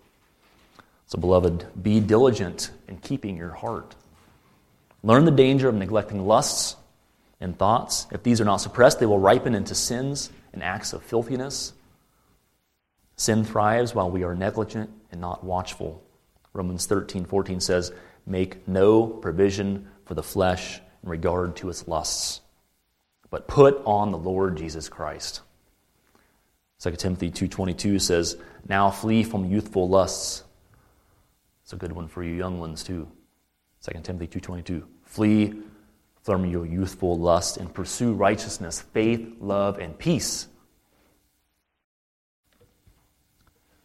So, 1.07 1.19
beloved, 1.19 1.67
be 1.83 2.01
diligent 2.01 2.71
in 2.87 2.99
keeping 2.99 3.37
your 3.37 3.51
heart. 3.51 3.95
Learn 5.03 5.25
the 5.25 5.31
danger 5.31 5.69
of 5.69 5.75
neglecting 5.75 6.27
lusts 6.27 6.77
and 7.41 7.59
thoughts. 7.59 8.07
If 8.11 8.23
these 8.23 8.41
are 8.41 8.45
not 8.45 8.59
suppressed, 8.59 9.01
they 9.01 9.07
will 9.07 9.19
ripen 9.19 9.55
into 9.55 9.75
sins 9.75 10.31
and 10.53 10.63
acts 10.63 10.93
of 10.93 11.03
filthiness. 11.03 11.73
Sin 13.17 13.45
thrives 13.45 13.95
while 13.95 14.11
we 14.11 14.25
are 14.25 14.35
negligent 14.35 14.91
and 15.15 15.21
not 15.21 15.45
watchful. 15.45 16.03
Romans 16.53 16.87
13 16.87 17.25
14 17.25 17.61
says, 17.61 17.93
Make 18.27 18.69
no 18.69 19.07
provision 19.07 19.89
for 20.05 20.15
the 20.15 20.23
flesh 20.23 20.81
in 21.03 21.09
regard 21.09 21.57
to 21.57 21.71
its 21.71 21.89
lusts, 21.89 22.41
but 23.31 23.49
put 23.49 23.81
on 23.87 24.11
the 24.11 24.19
Lord 24.19 24.57
Jesus 24.57 24.89
Christ. 24.89 25.41
2 26.81 26.91
Timothy 26.97 27.31
2.22 27.31 28.01
says, 28.01 28.37
Now 28.69 28.91
flee 28.91 29.23
from 29.23 29.51
youthful 29.51 29.89
lusts. 29.89 30.45
It's 31.63 31.73
a 31.73 31.77
good 31.77 31.93
one 31.93 32.09
for 32.09 32.23
you 32.23 32.35
young 32.35 32.59
ones 32.59 32.83
too. 32.83 33.09
2 33.83 34.01
Timothy 34.03 34.27
2.22. 34.27 34.83
Flee 35.05 35.55
from 36.23 36.45
your 36.45 36.67
youthful 36.67 37.19
lust 37.19 37.57
and 37.57 37.73
pursue 37.73 38.13
righteousness, 38.13 38.83
faith, 38.93 39.37
love, 39.41 39.79
and 39.79 39.97
peace. 39.97 40.49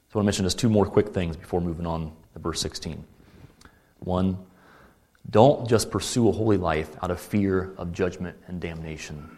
So 0.09 0.15
I 0.15 0.17
want 0.17 0.25
to 0.25 0.27
mention 0.27 0.45
just 0.45 0.57
two 0.57 0.69
more 0.69 0.87
quick 0.87 1.09
things 1.09 1.37
before 1.37 1.61
moving 1.61 1.85
on 1.85 2.11
to 2.33 2.39
verse 2.39 2.59
16. 2.61 3.05
One, 3.99 4.39
don't 5.29 5.69
just 5.69 5.91
pursue 5.91 6.29
a 6.29 6.31
holy 6.31 6.57
life 6.57 6.89
out 7.03 7.11
of 7.11 7.19
fear 7.19 7.75
of 7.77 7.93
judgment 7.93 8.35
and 8.47 8.59
damnation, 8.59 9.37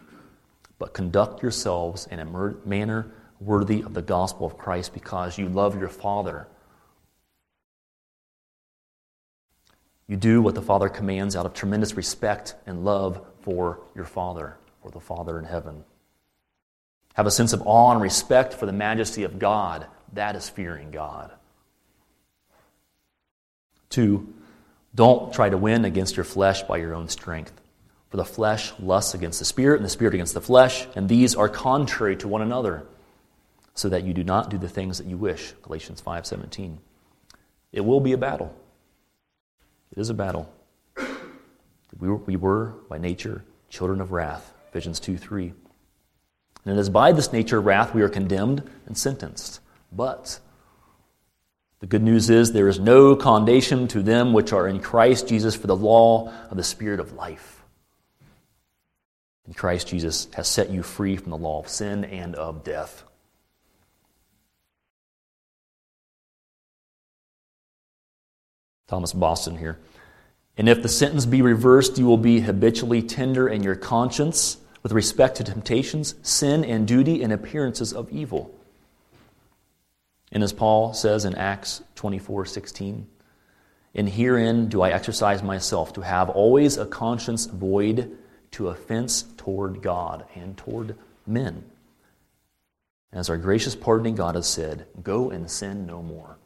but 0.78 0.94
conduct 0.94 1.42
yourselves 1.42 2.08
in 2.10 2.20
a 2.20 2.24
manner 2.64 3.10
worthy 3.38 3.82
of 3.82 3.92
the 3.92 4.00
gospel 4.00 4.46
of 4.46 4.56
Christ 4.56 4.94
because 4.94 5.36
you 5.36 5.46
love 5.48 5.78
your 5.78 5.90
Father. 5.90 6.46
You 10.08 10.16
do 10.16 10.40
what 10.40 10.54
the 10.54 10.62
Father 10.62 10.88
commands 10.88 11.36
out 11.36 11.44
of 11.44 11.52
tremendous 11.52 11.94
respect 11.98 12.54
and 12.64 12.82
love 12.82 13.20
for 13.42 13.80
your 13.94 14.06
Father, 14.06 14.56
for 14.80 14.90
the 14.90 15.00
Father 15.00 15.38
in 15.38 15.44
heaven. 15.44 15.84
Have 17.14 17.26
a 17.26 17.30
sense 17.30 17.52
of 17.52 17.62
awe 17.66 17.92
and 17.92 18.00
respect 18.00 18.54
for 18.54 18.64
the 18.64 18.72
majesty 18.72 19.24
of 19.24 19.38
God. 19.38 19.86
That 20.12 20.36
is 20.36 20.48
fearing 20.48 20.90
God. 20.90 21.32
Two, 23.88 24.32
don't 24.94 25.32
try 25.32 25.48
to 25.48 25.56
win 25.56 25.84
against 25.84 26.16
your 26.16 26.24
flesh 26.24 26.62
by 26.62 26.78
your 26.78 26.94
own 26.94 27.08
strength. 27.08 27.52
For 28.10 28.16
the 28.18 28.24
flesh 28.24 28.72
lusts 28.78 29.14
against 29.14 29.38
the 29.38 29.44
spirit, 29.46 29.76
and 29.76 29.84
the 29.84 29.90
spirit 29.90 30.14
against 30.14 30.34
the 30.34 30.40
flesh, 30.40 30.86
and 30.94 31.08
these 31.08 31.34
are 31.34 31.48
contrary 31.48 32.16
to 32.16 32.28
one 32.28 32.42
another 32.42 32.84
so 33.74 33.88
that 33.88 34.04
you 34.04 34.12
do 34.12 34.22
not 34.22 34.50
do 34.50 34.58
the 34.58 34.68
things 34.68 34.98
that 34.98 35.06
you 35.06 35.16
wish. 35.16 35.52
Galatians 35.62 36.00
5:17. 36.02 36.78
It 37.72 37.80
will 37.80 38.00
be 38.00 38.12
a 38.12 38.18
battle. 38.18 38.54
It 39.92 39.98
is 39.98 40.10
a 40.10 40.14
battle. 40.14 40.52
We 41.98 42.08
were, 42.08 42.16
we 42.16 42.36
were 42.36 42.74
by 42.88 42.98
nature 42.98 43.44
children 43.70 44.00
of 44.00 44.12
wrath. 44.12 44.52
Ephesians 44.68 45.00
2 45.00 45.16
3. 45.16 45.54
And 46.64 46.76
it 46.76 46.80
is 46.80 46.90
by 46.90 47.12
this 47.12 47.32
nature 47.32 47.58
of 47.58 47.66
wrath 47.66 47.94
we 47.94 48.02
are 48.02 48.08
condemned 48.08 48.62
and 48.86 48.96
sentenced. 48.96 49.60
But 49.94 50.40
The 51.82 51.88
good 51.88 52.02
news 52.02 52.30
is 52.30 52.52
there 52.52 52.68
is 52.68 52.78
no 52.78 53.16
condemnation 53.16 53.88
to 53.88 54.02
them 54.02 54.32
which 54.32 54.52
are 54.52 54.68
in 54.68 54.78
Christ 54.78 55.26
Jesus 55.26 55.56
for 55.56 55.66
the 55.66 55.74
law 55.76 56.32
of 56.48 56.56
the 56.56 56.62
Spirit 56.62 57.00
of 57.00 57.14
life. 57.14 57.64
In 59.48 59.52
Christ 59.52 59.88
Jesus 59.88 60.28
has 60.34 60.46
set 60.46 60.70
you 60.70 60.84
free 60.84 61.16
from 61.16 61.30
the 61.30 61.36
law 61.36 61.58
of 61.58 61.68
sin 61.68 62.04
and 62.04 62.36
of 62.36 62.62
death. 62.62 63.02
Thomas 68.86 69.12
Boston 69.12 69.58
here. 69.58 69.80
And 70.56 70.68
if 70.68 70.84
the 70.84 70.88
sentence 70.88 71.26
be 71.26 71.42
reversed, 71.42 71.98
you 71.98 72.06
will 72.06 72.16
be 72.16 72.38
habitually 72.38 73.02
tender 73.02 73.48
in 73.48 73.64
your 73.64 73.74
conscience 73.74 74.58
with 74.84 74.92
respect 74.92 75.38
to 75.38 75.44
temptations, 75.44 76.14
sin, 76.22 76.64
and 76.64 76.86
duty, 76.86 77.24
and 77.24 77.32
appearances 77.32 77.92
of 77.92 78.08
evil. 78.12 78.54
And 80.32 80.42
as 80.42 80.52
Paul 80.52 80.94
says 80.94 81.26
in 81.26 81.34
Acts 81.34 81.82
24 81.94 82.46
16, 82.46 83.06
and 83.94 84.08
herein 84.08 84.68
do 84.68 84.80
I 84.80 84.90
exercise 84.90 85.42
myself 85.42 85.92
to 85.92 86.00
have 86.00 86.30
always 86.30 86.78
a 86.78 86.86
conscience 86.86 87.44
void 87.44 88.16
to 88.52 88.68
offense 88.68 89.24
toward 89.36 89.82
God 89.82 90.24
and 90.34 90.56
toward 90.56 90.96
men. 91.26 91.64
As 93.12 93.28
our 93.28 93.36
gracious 93.36 93.76
pardoning 93.76 94.14
God 94.14 94.34
has 94.34 94.48
said, 94.48 94.86
go 95.02 95.30
and 95.30 95.50
sin 95.50 95.86
no 95.86 96.02
more. 96.02 96.38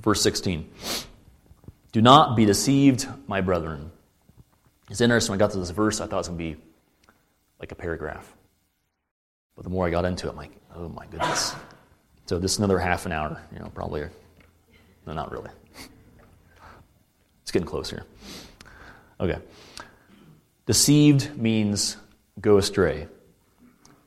Verse 0.00 0.22
16. 0.22 0.70
Do 1.92 2.02
not 2.02 2.36
be 2.36 2.44
deceived, 2.44 3.06
my 3.26 3.40
brethren. 3.40 3.90
It's 4.90 5.00
interesting, 5.00 5.32
when 5.32 5.38
I 5.38 5.44
got 5.44 5.52
to 5.52 5.58
this 5.58 5.70
verse, 5.70 6.00
I 6.00 6.06
thought 6.06 6.16
it 6.16 6.18
was 6.18 6.28
going 6.28 6.38
to 6.38 6.44
be 6.56 6.62
like 7.58 7.72
a 7.72 7.74
paragraph. 7.74 8.32
But 9.56 9.64
the 9.64 9.70
more 9.70 9.86
I 9.86 9.90
got 9.90 10.04
into 10.04 10.26
it, 10.26 10.30
I'm 10.30 10.36
like, 10.36 10.52
oh 10.74 10.88
my 10.88 11.06
goodness. 11.06 11.54
So 12.26 12.38
this 12.38 12.52
is 12.52 12.58
another 12.58 12.78
half 12.78 13.06
an 13.06 13.12
hour, 13.12 13.40
you 13.52 13.58
know, 13.58 13.70
probably. 13.74 14.04
No, 15.06 15.12
not 15.12 15.30
really. 15.30 15.50
It's 17.42 17.52
getting 17.52 17.68
closer. 17.68 18.04
Okay. 19.20 19.38
Deceived 20.66 21.36
means 21.36 21.96
go 22.40 22.58
astray. 22.58 23.06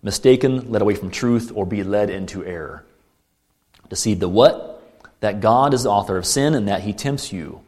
Mistaken, 0.02 0.72
led 0.72 0.82
away 0.82 0.96
from 0.96 1.12
truth, 1.12 1.52
or 1.54 1.66
be 1.66 1.84
led 1.84 2.10
into 2.10 2.46
error. 2.46 2.84
Deceived 3.90 4.20
the 4.20 4.30
what? 4.30 4.74
That 5.22 5.40
God 5.40 5.74
is 5.74 5.84
the 5.84 5.90
author 5.90 6.18
of 6.18 6.26
sin 6.26 6.54
and 6.54 6.68
that 6.68 6.82
he 6.82 6.94
tempts 6.94 7.32
you. 7.32 7.62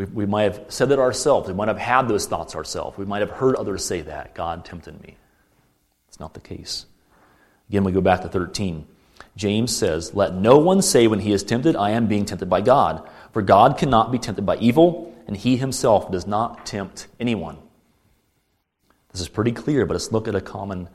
We, 0.00 0.06
we 0.06 0.24
might 0.24 0.44
have 0.44 0.64
said 0.68 0.88
that 0.88 0.98
ourselves. 0.98 1.46
We 1.46 1.52
might 1.52 1.68
have 1.68 1.78
had 1.78 2.08
those 2.08 2.26
thoughts 2.26 2.56
ourselves. 2.56 2.96
We 2.96 3.04
might 3.04 3.20
have 3.20 3.28
heard 3.30 3.54
others 3.54 3.84
say 3.84 4.00
that. 4.00 4.34
God 4.34 4.64
tempted 4.64 4.98
me. 5.02 5.18
It's 6.08 6.18
not 6.18 6.32
the 6.32 6.40
case. 6.40 6.86
Again, 7.68 7.84
we 7.84 7.92
go 7.92 8.00
back 8.00 8.22
to 8.22 8.28
13. 8.28 8.86
James 9.36 9.76
says, 9.76 10.14
Let 10.14 10.32
no 10.32 10.56
one 10.56 10.80
say 10.80 11.06
when 11.06 11.20
he 11.20 11.32
is 11.32 11.44
tempted, 11.44 11.76
I 11.76 11.90
am 11.90 12.06
being 12.06 12.24
tempted 12.24 12.48
by 12.48 12.62
God. 12.62 13.06
For 13.32 13.42
God 13.42 13.76
cannot 13.76 14.10
be 14.10 14.18
tempted 14.18 14.46
by 14.46 14.56
evil, 14.56 15.14
and 15.26 15.36
he 15.36 15.58
himself 15.58 16.10
does 16.10 16.26
not 16.26 16.64
tempt 16.64 17.06
anyone. 17.20 17.58
This 19.12 19.20
is 19.20 19.28
pretty 19.28 19.52
clear, 19.52 19.84
but 19.84 19.92
let's 19.92 20.12
look 20.12 20.28
at 20.28 20.34
a 20.34 20.40
common 20.40 20.88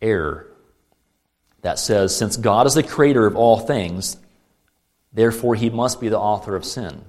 error 0.00 0.48
that 1.60 1.78
says, 1.78 2.16
Since 2.16 2.38
God 2.38 2.66
is 2.66 2.74
the 2.74 2.82
creator 2.82 3.24
of 3.24 3.36
all 3.36 3.60
things, 3.60 4.16
therefore 5.12 5.54
he 5.54 5.70
must 5.70 6.00
be 6.00 6.08
the 6.08 6.18
author 6.18 6.56
of 6.56 6.64
sin. 6.64 7.04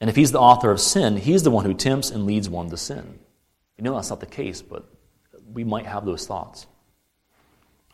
And 0.00 0.08
if 0.08 0.16
he's 0.16 0.32
the 0.32 0.40
author 0.40 0.70
of 0.70 0.80
sin, 0.80 1.16
he's 1.16 1.42
the 1.42 1.50
one 1.50 1.64
who 1.64 1.74
tempts 1.74 2.10
and 2.10 2.24
leads 2.24 2.48
one 2.48 2.70
to 2.70 2.76
sin. 2.76 3.18
You 3.76 3.84
know 3.84 3.94
that's 3.94 4.10
not 4.10 4.20
the 4.20 4.26
case, 4.26 4.62
but 4.62 4.84
we 5.52 5.64
might 5.64 5.86
have 5.86 6.04
those 6.04 6.26
thoughts 6.26 6.66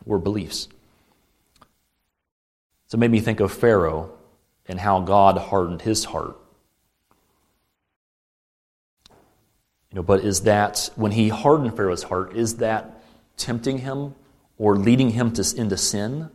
or 0.05 0.17
beliefs. 0.17 0.69
So 2.87 2.95
it 2.95 2.99
made 2.99 3.11
me 3.11 3.19
think 3.19 3.41
of 3.41 3.51
Pharaoh 3.51 4.11
and 4.67 4.79
how 4.79 5.01
God 5.01 5.37
hardened 5.37 5.81
his 5.81 6.05
heart. 6.05 6.37
You 9.91 9.95
know, 9.95 10.03
but 10.03 10.23
is 10.23 10.41
that 10.41 10.89
when 10.95 11.11
he 11.11 11.29
hardened 11.29 11.75
Pharaoh's 11.75 12.03
heart, 12.03 12.35
is 12.35 12.57
that 12.57 13.01
tempting 13.35 13.79
him 13.79 14.15
or 14.57 14.77
leading 14.77 15.11
him 15.11 15.31
to, 15.33 15.55
into 15.57 15.77
sin? 15.77 16.29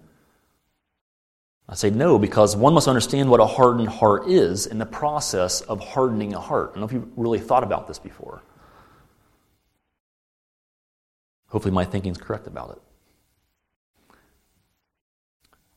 I 1.68 1.74
say 1.74 1.90
no, 1.90 2.18
because 2.18 2.56
one 2.56 2.74
must 2.74 2.88
understand 2.88 3.30
what 3.30 3.40
a 3.40 3.46
hardened 3.46 3.88
heart 3.88 4.28
is 4.28 4.66
in 4.66 4.78
the 4.78 4.86
process 4.86 5.60
of 5.62 5.80
hardening 5.80 6.34
a 6.34 6.40
heart. 6.40 6.70
I 6.70 6.72
don't 6.74 6.80
know 6.80 6.86
if 6.86 6.92
you've 6.92 7.16
really 7.16 7.38
thought 7.38 7.62
about 7.62 7.88
this 7.88 7.98
before. 7.98 8.42
Hopefully, 11.48 11.72
my 11.72 11.84
thinking 11.84 12.12
is 12.12 12.18
correct 12.18 12.46
about 12.46 12.70
it. 12.70 12.78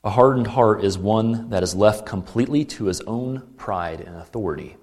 A 0.03 0.09
hardened 0.09 0.47
heart 0.47 0.83
is 0.83 0.97
one 0.97 1.49
that 1.49 1.63
is 1.63 1.75
left 1.75 2.05
completely 2.05 2.63
to 2.65 2.85
his 2.85 3.01
own 3.01 3.53
pride 3.57 4.01
and 4.01 4.15
authority. 4.15 4.77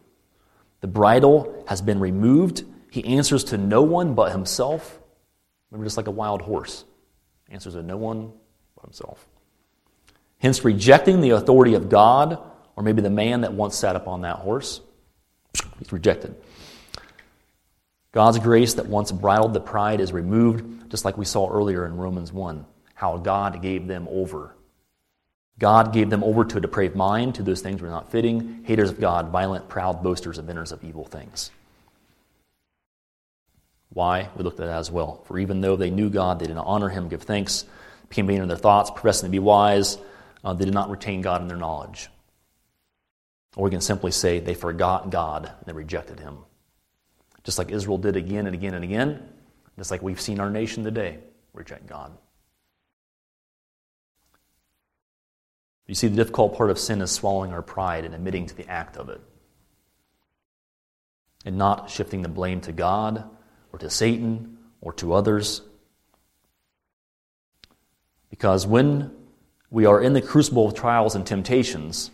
The 0.81 0.89
bridle 0.89 1.65
has 1.69 1.81
been 1.81 2.01
removed. 2.01 2.65
He 2.91 3.05
answers 3.05 3.45
to 3.45 3.59
no 3.59 3.83
one 3.83 4.15
but 4.15 4.33
himself. 4.33 4.99
Remember, 5.71 5.87
just 5.87 5.97
like 5.97 6.09
a 6.09 6.13
wild 6.13 6.43
horse, 6.43 6.85
answers 7.49 7.75
to 7.75 7.83
no 7.83 7.97
one 7.97 8.33
but 8.75 8.85
himself. 8.85 9.27
Hence, 10.43 10.65
rejecting 10.65 11.21
the 11.21 11.31
authority 11.31 11.75
of 11.75 11.89
God, 11.89 12.37
or 12.75 12.83
maybe 12.83 13.01
the 13.01 13.11
man 13.11 13.43
that 13.43 13.53
once 13.53 13.77
sat 13.77 13.95
upon 13.95 14.23
that 14.23 14.39
horse, 14.39 14.81
he's 15.79 15.93
rejected. 15.93 16.35
God's 18.11 18.41
grace 18.41 18.75
that 18.75 18.87
once 18.87 19.13
bridled 19.13 19.55
the 19.55 19.61
pride 19.61 20.01
is 20.01 20.13
removed, 20.13 20.91
just 20.91 21.05
like 21.05 21.17
we 21.17 21.25
saw 21.25 21.49
earlier 21.49 21.87
in 21.87 21.97
Romans 21.97 22.33
1, 22.33 22.67
how 22.95 23.19
God 23.19 23.63
gave 23.63 23.87
them 23.87 24.09
over. 24.11 24.53
God 25.61 25.93
gave 25.93 26.11
them 26.11 26.25
over 26.25 26.45
to 26.45 26.59
a 26.59 26.61
depraved 26.61 26.97
mind, 26.97 27.37
to 27.37 27.45
those 27.45 27.61
things 27.61 27.81
were 27.81 27.89
not 27.89 28.11
fitting, 28.11 28.65
haters 28.65 28.91
of 28.91 28.99
God, 28.99 29.29
violent, 29.29 29.69
proud, 29.69 30.03
boasters, 30.03 30.39
inventors 30.39 30.73
of 30.73 30.83
evil 30.83 31.05
things. 31.05 31.53
Why? 33.91 34.29
We 34.37 34.43
looked 34.43 34.59
at 34.59 34.67
that 34.67 34.79
as 34.79 34.91
well. 34.91 35.23
For 35.27 35.39
even 35.39 35.61
though 35.61 35.77
they 35.77 35.91
knew 35.91 36.11
God, 36.11 36.41
they 36.41 36.47
did 36.47 36.57
not 36.57 36.67
honor 36.67 36.89
Him, 36.89 37.09
give 37.09 37.23
thanks, 37.23 37.65
became 38.09 38.27
vain 38.27 38.43
in 38.43 38.49
their 38.49 38.57
thoughts, 38.57 38.91
professing 38.91 39.29
to 39.29 39.31
be 39.31 39.39
wise, 39.39 39.99
uh, 40.45 40.55
they 40.55 40.65
did 40.65 40.75
not 40.75 40.91
retain 40.91 41.21
God 41.21 41.43
in 41.43 41.49
their 41.49 41.57
knowledge. 41.57 42.09
Or 43.57 43.65
we 43.65 43.71
can 43.71 43.81
simply 43.81 44.11
say 44.11 44.41
they 44.41 44.55
forgot 44.55 45.11
God 45.11 45.47
and 45.47 45.67
they 45.67 45.73
rejected 45.73 46.21
Him. 46.21 46.39
Just 47.45 47.59
like 47.59 47.71
Israel 47.71 47.99
did 47.99 48.17
again 48.17 48.47
and 48.47 48.55
again 48.55 48.75
and 48.75 48.85
again, 48.85 49.29
just 49.77 49.91
like 49.91 50.03
we've 50.03 50.21
seen 50.21 50.41
our 50.41 50.51
nation 50.51 50.85
today 50.85 51.19
reject 51.53 51.87
God. 51.87 52.13
You 55.87 55.95
see, 55.95 56.09
the 56.09 56.17
difficult 56.17 56.57
part 56.57 56.71
of 56.71 56.79
sin 56.79 57.03
is 57.03 57.11
swallowing 57.11 57.53
our 57.53 57.63
pride 57.63 58.05
and 58.05 58.15
admitting 58.15 58.47
to 58.47 58.55
the 58.55 58.69
act 58.69 58.97
of 58.97 59.09
it. 59.09 59.21
And 61.45 61.59
not 61.59 61.91
shifting 61.91 62.23
the 62.23 62.29
blame 62.29 62.61
to 62.63 62.73
God 62.73 63.29
or 63.73 63.79
to 63.81 63.91
Satan 63.91 64.59
or 64.81 64.93
to 64.95 65.13
others. 65.13 65.61
Because 68.31 68.67
when 68.67 69.11
we 69.73 69.87
are 69.87 70.03
in 70.03 70.13
the 70.13 70.21
crucible 70.21 70.69
of 70.69 70.75
trials 70.75 71.15
and 71.15 71.27
temptations, 71.27 72.11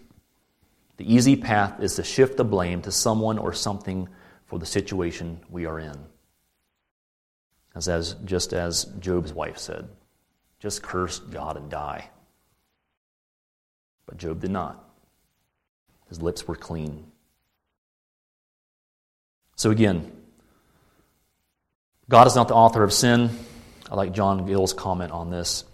the 0.96 1.12
easy 1.12 1.34
path 1.34 1.82
is 1.82 1.96
to 1.96 2.04
shift 2.04 2.36
the 2.36 2.44
blame 2.44 2.82
to 2.82 2.92
someone 2.92 3.36
or 3.36 3.52
something 3.52 4.08
for 4.46 4.60
the 4.60 4.64
situation 4.64 5.40
we 5.50 5.66
are 5.66 5.80
in. 5.80 5.98
As, 7.74 7.88
as 7.88 8.14
just 8.24 8.52
as 8.52 8.84
Job's 9.00 9.32
wife 9.32 9.58
said, 9.58 9.88
just 10.60 10.84
curse 10.84 11.18
God 11.18 11.56
and 11.56 11.68
die. 11.68 12.08
But 14.06 14.18
Job 14.18 14.40
did 14.40 14.52
not. 14.52 14.88
His 16.08 16.22
lips 16.22 16.46
were 16.46 16.56
clean. 16.56 17.10
So 19.56 19.72
again, 19.72 20.12
God 22.08 22.28
is 22.28 22.36
not 22.36 22.46
the 22.46 22.54
author 22.54 22.84
of 22.84 22.92
sin. 22.92 23.30
I 23.90 23.96
like 23.96 24.12
John 24.12 24.46
Gill's 24.46 24.72
comment 24.72 25.10
on 25.10 25.30
this. 25.30 25.64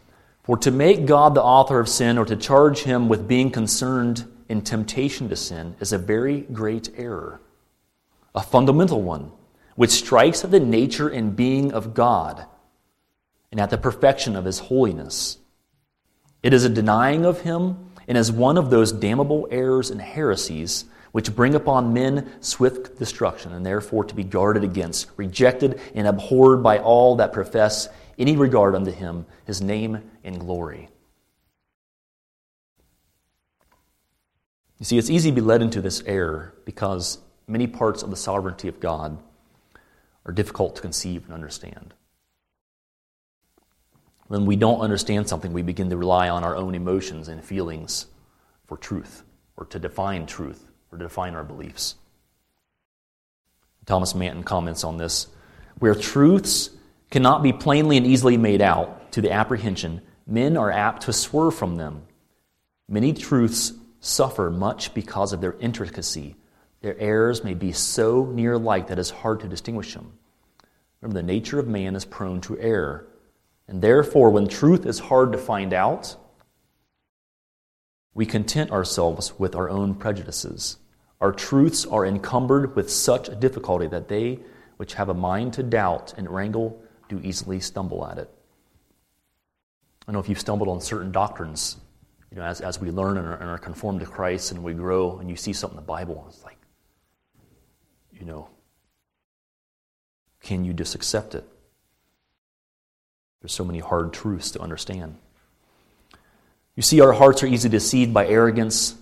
For 0.44 0.59
to 0.59 0.70
make 0.70 1.07
God 1.07 1.35
the 1.35 1.42
author 1.42 1.80
of 1.80 1.88
sin 1.88 2.18
or 2.18 2.26
to 2.26 2.37
charge 2.37 2.80
him 2.83 3.09
with 3.09 3.26
being 3.26 3.50
concerned 3.50 4.30
in 4.46 4.61
temptation 4.61 5.30
to 5.30 5.37
sin 5.37 5.74
is 5.80 5.90
a 5.90 5.98
very 5.98 6.42
great 6.42 6.90
error, 6.98 7.40
a 8.35 8.42
fundamental 8.42 9.00
one, 9.00 9.33
which 9.74 9.90
strikes 9.90 10.44
at 10.44 10.50
the 10.50 10.61
nature 10.61 11.09
and 11.09 11.35
being 11.35 11.72
of 11.72 11.94
God 11.94 12.44
and 13.50 13.59
at 13.59 13.70
the 13.70 13.78
perfection 13.78 14.37
of 14.37 14.44
his 14.44 14.59
holiness. 14.59 15.38
It 16.42 16.52
is 16.52 16.64
a 16.64 16.68
denying 16.68 17.24
of 17.24 17.40
him 17.40 17.90
and 18.07 18.18
is 18.18 18.30
one 18.30 18.59
of 18.59 18.68
those 18.68 18.92
damnable 18.92 19.48
errors 19.50 19.90
and 19.90 20.00
heresies 20.00 20.85
which 21.12 21.35
bring 21.35 21.54
upon 21.54 21.94
men 21.94 22.30
swift 22.40 22.98
destruction 22.98 23.52
and 23.54 23.64
therefore 23.64 24.04
to 24.04 24.14
be 24.14 24.24
guarded 24.24 24.62
against, 24.62 25.09
rejected 25.16 25.80
and 25.94 26.07
abhorred 26.07 26.62
by 26.62 26.78
all 26.80 27.16
that 27.16 27.33
profess 27.33 27.88
any 28.18 28.37
regard 28.37 28.74
unto 28.74 28.90
him, 28.90 29.27
his 29.44 29.61
name, 29.61 30.11
and 30.22 30.40
glory. 30.40 30.88
You 34.79 34.85
see, 34.85 34.98
it's 34.98 35.11
easy 35.11 35.31
to 35.31 35.35
be 35.35 35.40
led 35.40 35.62
into 35.62 35.81
this 35.81 36.03
error 36.05 36.55
because 36.64 37.18
many 37.46 37.66
parts 37.66 38.03
of 38.03 38.11
the 38.11 38.16
sovereignty 38.16 38.68
of 38.68 38.81
God 38.81 39.18
are 40.27 40.33
difficult 40.33 40.77
to 40.77 40.83
conceive 40.83 41.24
and 41.24 41.35
understand. 41.35 41.94
When 44.27 44.46
we 44.46 44.57
don't 44.57 44.81
understand 44.81 45.29
something, 45.29 45.53
we 45.53 45.62
begin 45.62 45.90
to 45.90 45.96
rely 45.96 46.29
on 46.29 46.44
our 46.44 46.57
own 46.57 46.74
emotions 46.74 47.29
and 47.29 47.44
feelings 47.44 48.07
for 48.66 48.77
truth, 48.77 49.22
or 49.57 49.66
to 49.66 49.79
define 49.79 50.27
truth, 50.27 50.66
or 50.90 50.98
to 50.98 51.05
define 51.05 51.35
our 51.35 51.44
beliefs. 51.44 51.96
Thomas 53.87 54.14
Manton 54.14 54.42
comments 54.42 54.83
on 54.83 54.96
this 54.96 55.27
where 55.79 55.94
truths 55.94 56.70
cannot 57.14 57.44
be 57.44 57.53
plainly 57.53 57.96
and 57.96 58.05
easily 58.05 58.37
made 58.37 58.61
out 58.61 59.12
to 59.12 59.20
the 59.20 59.31
apprehension, 59.31 60.03
men 60.27 60.57
are 60.57 60.72
apt 60.72 61.03
to 61.03 61.12
swerve 61.12 61.55
from 61.55 61.77
them. 61.77 62.03
Many 62.88 63.12
truths 63.12 63.72
suffer 64.00 64.50
much 64.50 64.92
because 64.94 65.33
of 65.33 65.40
their 65.40 65.55
intricacy. 65.61 66.35
Their 66.83 66.98
errors 66.98 67.44
may 67.44 67.55
be 67.55 67.70
so 67.70 68.24
near 68.24 68.59
like 68.59 68.88
that 68.88 68.98
it's 68.98 69.11
hard 69.11 69.38
to 69.42 69.46
distinguish 69.46 69.94
them. 69.94 70.14
Remember, 71.00 71.20
the 71.20 71.24
nature 71.24 71.61
of 71.61 71.68
man 71.68 71.94
is 71.94 72.05
prone 72.05 72.40
to 72.40 72.59
error. 72.59 73.07
And 73.68 73.81
therefore, 73.81 74.31
when 74.31 74.48
truth 74.48 74.85
is 74.85 74.98
hard 74.98 75.31
to 75.31 75.38
find 75.38 75.72
out, 75.72 76.16
we 78.12 78.27
content 78.27 78.72
ourselves 78.72 79.38
with 79.38 79.55
our 79.55 79.70
own 79.70 79.94
prejudices. 79.94 80.79
Our 81.20 81.31
truths 81.31 81.87
are 81.87 82.05
encumbered 82.05 82.74
with 82.74 82.90
such 82.90 83.38
difficulty 83.38 83.87
that 83.87 84.09
they 84.09 84.40
which 84.79 84.94
have 84.94 85.09
a 85.09 85.14
mind 85.14 85.53
to 85.53 85.62
doubt 85.62 86.12
and 86.16 86.29
wrangle 86.29 86.84
do 87.08 87.20
easily 87.22 87.60
stumble 87.60 88.06
at 88.06 88.18
it. 88.18 88.30
I 90.06 90.12
know 90.12 90.18
if 90.18 90.28
you've 90.28 90.40
stumbled 90.40 90.68
on 90.68 90.80
certain 90.80 91.12
doctrines, 91.12 91.76
you 92.30 92.38
know, 92.38 92.44
as, 92.44 92.60
as 92.60 92.80
we 92.80 92.90
learn 92.90 93.16
and 93.16 93.26
are, 93.26 93.36
and 93.36 93.48
are 93.48 93.58
conformed 93.58 94.00
to 94.00 94.06
Christ 94.06 94.50
and 94.50 94.62
we 94.62 94.74
grow, 94.74 95.18
and 95.18 95.30
you 95.30 95.36
see 95.36 95.52
something 95.52 95.78
in 95.78 95.82
the 95.82 95.86
Bible, 95.86 96.24
it's 96.28 96.44
like, 96.44 96.58
you 98.12 98.24
know, 98.24 98.48
can 100.42 100.64
you 100.64 100.72
just 100.72 100.94
accept 100.94 101.34
it? 101.34 101.44
There's 103.40 103.52
so 103.52 103.64
many 103.64 103.78
hard 103.78 104.12
truths 104.12 104.50
to 104.52 104.60
understand. 104.60 105.16
You 106.76 106.82
see, 106.82 107.00
our 107.00 107.12
hearts 107.12 107.42
are 107.42 107.46
easily 107.46 107.70
deceived 107.70 108.12
by 108.12 108.26
arrogance, 108.26 108.96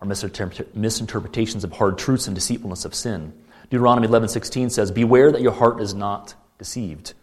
our 0.00 0.06
misinterpretations 0.06 1.64
of 1.64 1.72
hard 1.72 1.98
truths, 1.98 2.26
and 2.26 2.34
deceitfulness 2.34 2.84
of 2.84 2.94
sin. 2.94 3.32
Deuteronomy 3.70 4.06
11:16 4.06 4.70
says, 4.70 4.90
"Beware 4.90 5.32
that 5.32 5.40
your 5.40 5.52
heart 5.52 5.80
is 5.80 5.92
not 5.92 6.34
deceived." 6.58 7.14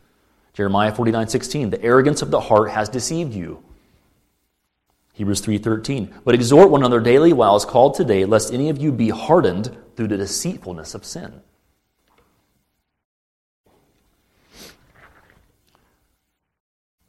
Jeremiah 0.54 0.94
49:16, 0.94 1.72
"The 1.72 1.84
arrogance 1.84 2.22
of 2.22 2.32
the 2.32 2.42
heart 2.42 2.72
has 2.72 2.90
deceived 2.90 3.34
you." 3.34 3.64
Hebrews 5.14 5.42
3:13, 5.42 6.14
"But 6.24 6.36
exhort 6.36 6.70
one 6.70 6.82
another 6.82 7.00
daily 7.00 7.34
while 7.34 7.56
it's 7.56 7.66
called 7.66 7.96
today, 7.96 8.26
lest 8.26 8.54
any 8.54 8.70
of 8.70 8.80
you 8.80 8.92
be 8.92 9.10
hardened 9.10 9.76
through 9.96 10.08
the 10.08 10.18
deceitfulness 10.18 10.96
of 10.96 11.06
sin." 11.06 11.42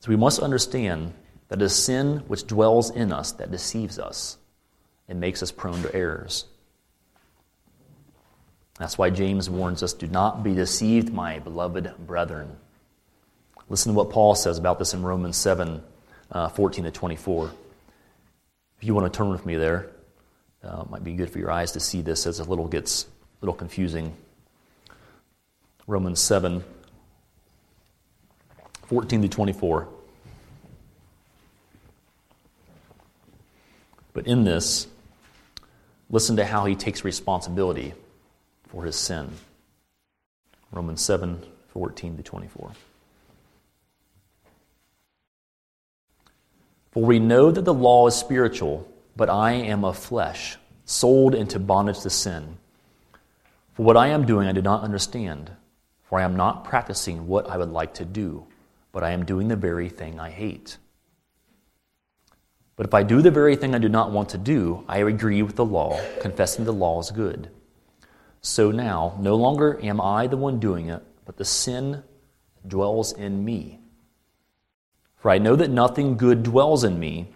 So 0.00 0.10
we 0.10 0.16
must 0.16 0.40
understand 0.40 1.14
that 1.48 1.62
it 1.62 1.64
is 1.64 1.74
sin 1.74 2.24
which 2.26 2.46
dwells 2.46 2.90
in 2.90 3.10
us 3.10 3.32
that 3.32 3.50
deceives 3.50 3.98
us 3.98 4.36
and 5.08 5.18
makes 5.18 5.42
us 5.42 5.50
prone 5.50 5.82
to 5.82 5.94
errors. 5.94 6.44
That's 8.78 8.98
why 8.98 9.08
James 9.08 9.48
warns 9.48 9.82
us 9.82 9.94
do 9.94 10.06
not 10.06 10.42
be 10.42 10.54
deceived, 10.54 11.12
my 11.12 11.38
beloved 11.38 12.06
brethren. 12.06 12.58
Listen 13.68 13.92
to 13.92 13.96
what 13.96 14.10
Paul 14.10 14.34
says 14.34 14.58
about 14.58 14.78
this 14.78 14.94
in 14.94 15.02
Romans 15.02 15.36
7 15.36 15.82
uh, 16.30 16.48
14 16.48 16.84
to 16.84 16.90
24. 16.90 17.50
If 18.78 18.84
you 18.84 18.94
want 18.94 19.10
to 19.10 19.16
turn 19.16 19.30
with 19.30 19.46
me 19.46 19.56
there, 19.56 19.88
uh, 20.62 20.82
it 20.82 20.90
might 20.90 21.04
be 21.04 21.14
good 21.14 21.30
for 21.30 21.38
your 21.38 21.50
eyes 21.50 21.72
to 21.72 21.80
see 21.80 22.02
this 22.02 22.26
as 22.26 22.40
a 22.40 22.44
little 22.44 22.66
gets 22.66 23.04
a 23.04 23.06
little 23.40 23.54
confusing. 23.54 24.14
Romans 25.86 26.20
7 26.20 26.64
14 28.86 29.22
to 29.22 29.28
24. 29.28 29.88
But 34.12 34.26
in 34.26 34.44
this, 34.44 34.86
listen 36.10 36.36
to 36.36 36.44
how 36.44 36.66
he 36.66 36.76
takes 36.76 37.04
responsibility 37.04 37.94
for 38.68 38.84
his 38.84 38.96
sin. 38.96 39.30
Romans 40.70 41.00
7 41.00 41.42
14 41.68 42.16
to 42.18 42.22
24. 42.22 42.72
For 46.94 47.02
we 47.02 47.18
know 47.18 47.50
that 47.50 47.64
the 47.64 47.74
law 47.74 48.06
is 48.06 48.14
spiritual, 48.14 48.88
but 49.16 49.28
I 49.28 49.52
am 49.52 49.84
of 49.84 49.98
flesh, 49.98 50.56
sold 50.84 51.34
into 51.34 51.58
bondage 51.58 52.00
to 52.02 52.10
sin. 52.10 52.56
For 53.72 53.82
what 53.82 53.96
I 53.96 54.06
am 54.08 54.24
doing 54.24 54.46
I 54.46 54.52
do 54.52 54.62
not 54.62 54.84
understand, 54.84 55.50
for 56.04 56.20
I 56.20 56.22
am 56.22 56.36
not 56.36 56.64
practicing 56.64 57.26
what 57.26 57.50
I 57.50 57.56
would 57.56 57.70
like 57.70 57.94
to 57.94 58.04
do, 58.04 58.46
but 58.92 59.02
I 59.02 59.10
am 59.10 59.24
doing 59.24 59.48
the 59.48 59.56
very 59.56 59.88
thing 59.88 60.20
I 60.20 60.30
hate. 60.30 60.76
But 62.76 62.86
if 62.86 62.94
I 62.94 63.02
do 63.02 63.22
the 63.22 63.30
very 63.32 63.56
thing 63.56 63.74
I 63.74 63.78
do 63.78 63.88
not 63.88 64.12
want 64.12 64.28
to 64.28 64.38
do, 64.38 64.84
I 64.86 64.98
agree 64.98 65.42
with 65.42 65.56
the 65.56 65.64
law, 65.64 66.00
confessing 66.20 66.64
the 66.64 66.72
law 66.72 67.00
is 67.00 67.10
good. 67.10 67.50
So 68.40 68.70
now, 68.70 69.18
no 69.18 69.34
longer 69.34 69.80
am 69.82 70.00
I 70.00 70.28
the 70.28 70.36
one 70.36 70.60
doing 70.60 70.90
it, 70.90 71.02
but 71.24 71.38
the 71.38 71.44
sin 71.44 72.04
dwells 72.68 73.12
in 73.12 73.44
me. 73.44 73.80
For 75.24 75.30
I 75.30 75.38
know 75.38 75.56
that 75.56 75.70
nothing 75.70 76.18
good 76.18 76.42
dwells 76.42 76.84
in 76.84 77.00
me, 77.00 77.28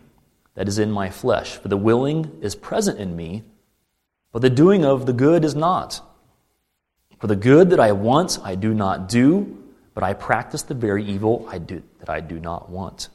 that 0.57 0.69
is 0.69 0.79
in 0.79 0.91
my 0.91 1.09
flesh. 1.09 1.57
For 1.57 1.69
the 1.69 1.77
willing 1.79 2.39
is 2.43 2.55
present 2.55 2.99
in 2.99 3.17
me, 3.17 3.45
but 4.31 4.43
the 4.43 4.51
doing 4.51 4.85
of 4.85 5.07
the 5.07 5.15
good 5.15 5.43
is 5.43 5.55
not. 5.55 6.03
For 7.19 7.29
the 7.29 7.35
good 7.35 7.71
that 7.71 7.81
I 7.81 7.93
want, 7.93 8.41
I 8.45 8.57
do 8.57 8.75
not 8.75 9.09
do, 9.09 9.57
but 9.95 10.05
I 10.05 10.13
practice 10.13 10.61
the 10.65 10.75
very 10.75 11.03
evil 11.03 11.49
I 11.49 11.57
do, 11.57 11.83
that 12.01 12.11
I 12.11 12.21
do 12.21 12.39
not 12.39 12.69
want. 12.69 13.09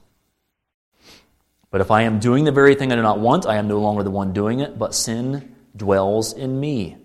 But 1.70 1.82
if 1.82 1.92
I 1.92 2.02
am 2.02 2.18
doing 2.18 2.44
the 2.44 2.52
very 2.52 2.74
thing 2.74 2.92
I 2.92 2.96
do 2.96 3.04
not 3.04 3.20
want, 3.20 3.46
I 3.46 3.58
am 3.58 3.68
no 3.68 3.80
longer 3.80 4.02
the 4.02 4.10
one 4.10 4.34
doing 4.34 4.60
it, 4.60 4.80
but 4.80 4.96
sin 4.96 5.54
dwells 5.78 6.34
in 6.34 6.60
me. 6.60 6.98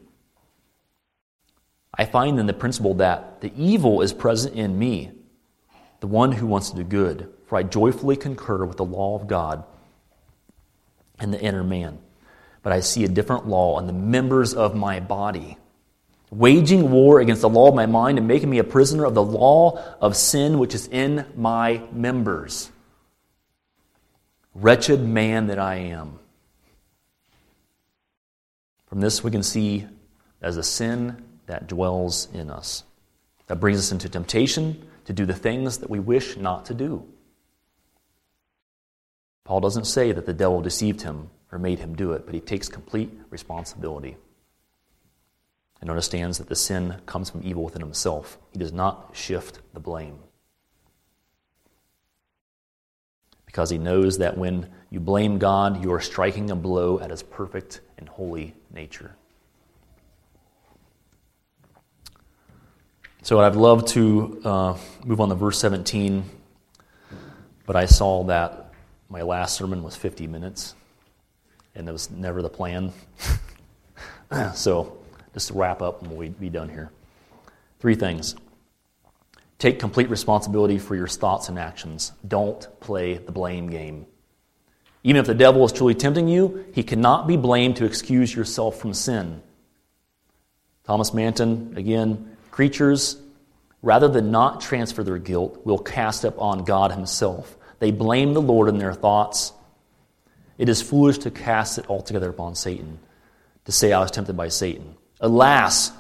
I 1.93 2.07
find 2.07 2.39
then 2.39 2.47
the 2.47 2.55
principle 2.55 2.95
that 2.95 3.43
the 3.43 3.53
evil 3.55 4.01
is 4.01 4.15
present 4.15 4.55
in 4.55 4.79
me, 4.79 5.18
the 6.01 6.07
one 6.07 6.33
who 6.33 6.47
wants 6.47 6.71
to 6.71 6.77
do 6.77 6.85
good, 6.85 7.33
for 7.47 7.57
I 7.57 7.63
joyfully 7.63 8.17
concur 8.17 8.65
with 8.65 8.77
the 8.77 8.85
law 8.85 9.17
of 9.17 9.27
God 9.27 9.65
and 11.19 11.33
the 11.33 11.41
inner 11.41 11.65
man. 11.65 11.99
But 12.63 12.73
I 12.73 12.81
see 12.81 13.05
a 13.05 13.09
different 13.09 13.49
law 13.49 13.79
in 13.79 13.87
the 13.87 13.93
members 13.93 14.55
of 14.55 14.75
my 14.75 15.01
body, 15.01 15.57
waging 16.31 16.91
war 16.91 17.21
against 17.21 17.43
the 17.43 17.49
law 17.49 17.69
of 17.69 17.75
my 17.75 17.87
mind 17.87 18.19
and 18.19 18.29
making 18.29 18.51
me 18.51 18.59
a 18.59 18.65
prisoner 18.65 19.05
of 19.05 19.15
the 19.15 19.23
law 19.23 19.83
of 20.01 20.17
sin 20.17 20.59
which 20.59 20.75
is 20.75 20.87
in 20.89 21.25
my 21.37 21.83
members. 21.93 22.71
Wretched 24.55 25.01
man 25.01 25.49
that 25.49 25.59
I 25.59 25.77
am. 25.77 26.19
From 28.87 29.01
this, 29.01 29.23
we 29.23 29.31
can 29.31 29.43
see 29.43 29.87
as 30.41 30.57
a 30.57 30.63
sin 30.63 31.23
that 31.47 31.67
dwells 31.67 32.29
in 32.33 32.51
us. 32.51 32.85
That 33.47 33.61
brings 33.61 33.79
us 33.79 33.93
into 33.93 34.09
temptation 34.09 34.88
to 35.09 35.15
do 35.15 35.25
the 35.25 35.33
things 35.33 35.79
that 35.79 35.89
we 35.89 35.99
wish 35.99 36.37
not 36.37 36.67
to 36.67 36.75
do. 36.75 37.03
Paul 39.43 39.61
doesn't 39.61 39.87
say 39.87 40.13
that 40.13 40.27
the 40.27 40.35
devil 40.35 40.61
deceived 40.61 41.01
him 41.01 41.31
or 41.51 41.59
made 41.59 41.79
him 41.79 41.97
do 41.97 42.13
it, 42.13 42.27
but 42.27 42.35
he 42.35 42.41
takes 42.41 42.69
complete 42.69 43.11
responsibility 43.31 44.19
and 45.81 45.89
understands 45.89 46.37
that 46.37 46.51
the 46.51 46.55
sin 46.55 46.97
comes 47.07 47.31
from 47.31 47.41
evil 47.43 47.65
within 47.65 47.81
himself. 47.81 48.37
He 48.53 48.59
does 48.59 48.75
not 48.75 49.13
shift 49.15 49.61
the 49.73 49.81
blame. 49.81 50.19
Because 53.47 53.71
he 53.71 53.79
knows 53.79 54.19
that 54.19 54.37
when 54.37 54.69
you 54.91 55.01
blame 55.01 55.39
God, 55.39 55.83
you 55.83 55.91
are 55.91 56.03
striking 56.03 56.51
a 56.51 56.55
blow 56.55 57.01
at 57.01 57.09
his 57.09 57.23
perfect 57.23 57.81
and 57.97 58.11
holy 58.11 58.55
nature. 58.71 59.17
So 63.29 63.41
I'd 63.41 63.57
love 63.57 63.85
to 63.89 64.41
uh, 64.43 64.79
move 65.05 65.21
on 65.21 65.29
to 65.29 65.35
verse 65.35 65.59
17, 65.59 66.25
but 67.67 67.77
I 67.77 67.85
saw 67.85 68.25
that 68.25 68.73
my 69.11 69.21
last 69.21 69.55
sermon 69.55 69.83
was 69.83 69.95
50 69.95 70.27
minutes, 70.27 70.75
and 71.75 71.87
that 71.87 71.93
was 71.93 72.11
never 72.11 72.41
the 72.41 72.49
plan. 72.49 72.91
so 74.55 74.97
just 75.35 75.49
to 75.49 75.53
wrap 75.53 75.83
up, 75.83 76.01
and 76.01 76.17
we'll 76.17 76.31
be 76.31 76.49
done 76.49 76.71
here. 76.71 76.91
Three 77.81 77.97
things. 77.97 78.35
Take 79.59 79.79
complete 79.79 80.09
responsibility 80.09 80.79
for 80.79 80.97
your 80.97 81.07
thoughts 81.07 81.51
and 81.51 81.59
actions. 81.59 82.13
Don't 82.27 82.67
play 82.81 83.19
the 83.19 83.31
blame 83.31 83.69
game. 83.69 84.07
Even 85.05 85.21
if 85.21 85.27
the 85.27 85.35
devil 85.35 85.67
is 85.67 85.73
truly 85.73 85.95
tempting 85.95 86.29
you, 86.29 86.65
he 86.73 86.83
cannot 86.83 87.27
be 87.27 87.37
blamed 87.37 87.77
to 87.77 87.85
excuse 87.85 88.35
yourself 88.35 88.81
from 88.81 88.95
sin. 88.95 89.43
Thomas 90.85 91.13
Manton, 91.13 91.77
again, 91.77 92.37
Creatures, 92.59 93.17
rather 93.83 94.09
than 94.09 94.33
not 94.33 94.61
transfer 94.61 95.05
their 95.05 95.19
guilt, 95.19 95.65
will 95.65 95.79
cast 95.79 96.25
up 96.25 96.43
on 96.43 96.65
God 96.65 96.91
Himself. 96.91 97.57
They 97.79 97.93
blame 97.93 98.35
the 98.35 98.43
Lord 98.43 98.69
in 98.69 98.79
their 98.79 98.95
thoughts. 98.95 99.53
It 100.59 100.69
is 100.69 100.83
foolish 100.83 101.19
to 101.19 101.31
cast 101.31 101.79
it 101.79 101.89
altogether 101.89 102.29
upon 102.29 102.57
Satan, 102.57 102.99
to 103.67 103.71
say, 103.71 103.93
I 103.93 104.01
was 104.01 104.11
tempted 104.11 104.37
by 104.37 104.49
Satan. 104.49 104.97
Alas, 105.21 105.93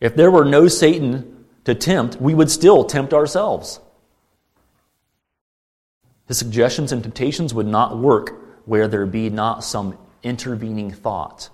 if 0.00 0.16
there 0.16 0.32
were 0.32 0.44
no 0.44 0.66
Satan 0.66 1.44
to 1.66 1.74
tempt, 1.76 2.20
we 2.20 2.34
would 2.34 2.50
still 2.50 2.82
tempt 2.82 3.14
ourselves. 3.14 3.78
His 6.26 6.36
suggestions 6.36 6.90
and 6.90 7.04
temptations 7.04 7.54
would 7.54 7.68
not 7.68 7.96
work 7.96 8.64
where 8.64 8.88
there 8.88 9.06
be 9.06 9.30
not 9.30 9.62
some 9.62 9.96
intervening 10.24 10.90
thought, 10.90 11.48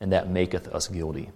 and 0.00 0.12
that 0.12 0.30
maketh 0.30 0.68
us 0.68 0.88
guilty. 0.88 1.32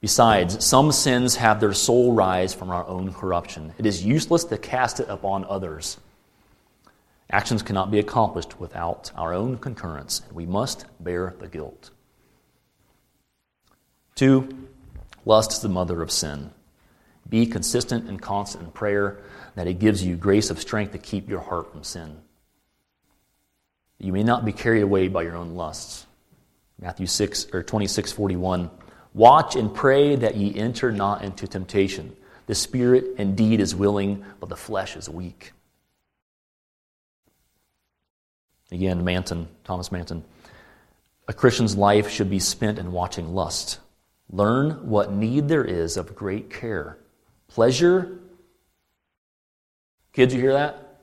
Besides, 0.00 0.64
some 0.64 0.92
sins 0.92 1.36
have 1.36 1.60
their 1.60 1.72
sole 1.72 2.12
rise 2.12 2.52
from 2.52 2.70
our 2.70 2.86
own 2.86 3.12
corruption. 3.12 3.72
It 3.78 3.86
is 3.86 4.04
useless 4.04 4.44
to 4.44 4.58
cast 4.58 5.00
it 5.00 5.08
upon 5.08 5.44
others. 5.44 5.98
Actions 7.30 7.62
cannot 7.62 7.90
be 7.90 7.98
accomplished 7.98 8.60
without 8.60 9.10
our 9.16 9.32
own 9.32 9.58
concurrence, 9.58 10.22
and 10.26 10.32
we 10.36 10.46
must 10.46 10.86
bear 11.00 11.34
the 11.40 11.48
guilt. 11.48 11.90
Two, 14.14 14.68
lust 15.24 15.52
is 15.52 15.60
the 15.60 15.68
mother 15.68 16.02
of 16.02 16.10
sin. 16.10 16.50
Be 17.28 17.46
consistent 17.46 18.08
and 18.08 18.22
constant 18.22 18.64
in 18.64 18.70
prayer 18.70 19.18
that 19.56 19.66
it 19.66 19.78
gives 19.78 20.04
you 20.04 20.16
grace 20.16 20.50
of 20.50 20.60
strength 20.60 20.92
to 20.92 20.98
keep 20.98 21.28
your 21.28 21.40
heart 21.40 21.72
from 21.72 21.82
sin. 21.82 22.18
You 23.98 24.12
may 24.12 24.22
not 24.22 24.44
be 24.44 24.52
carried 24.52 24.82
away 24.82 25.08
by 25.08 25.22
your 25.22 25.36
own 25.36 25.54
lusts. 25.54 26.06
Matthew 26.80 27.06
6 27.06 27.48
or 27.52 27.62
26 27.62 28.12
41. 28.12 28.70
Watch 29.16 29.56
and 29.56 29.74
pray 29.74 30.14
that 30.14 30.36
ye 30.36 30.54
enter 30.54 30.92
not 30.92 31.24
into 31.24 31.46
temptation. 31.46 32.14
The 32.48 32.54
spirit 32.54 33.14
indeed 33.16 33.60
is 33.60 33.74
willing, 33.74 34.22
but 34.40 34.50
the 34.50 34.56
flesh 34.56 34.94
is 34.94 35.08
weak. 35.08 35.52
Again, 38.70 39.02
Manton, 39.02 39.48
Thomas 39.64 39.90
Manton. 39.90 40.22
A 41.28 41.32
Christian's 41.32 41.74
life 41.78 42.10
should 42.10 42.28
be 42.28 42.38
spent 42.38 42.78
in 42.78 42.92
watching 42.92 43.34
lust. 43.34 43.78
Learn 44.28 44.86
what 44.86 45.14
need 45.14 45.48
there 45.48 45.64
is 45.64 45.96
of 45.96 46.14
great 46.14 46.50
care. 46.50 46.98
Pleasure. 47.48 48.18
Kids, 50.12 50.34
you 50.34 50.42
hear 50.42 50.52
that? 50.52 51.00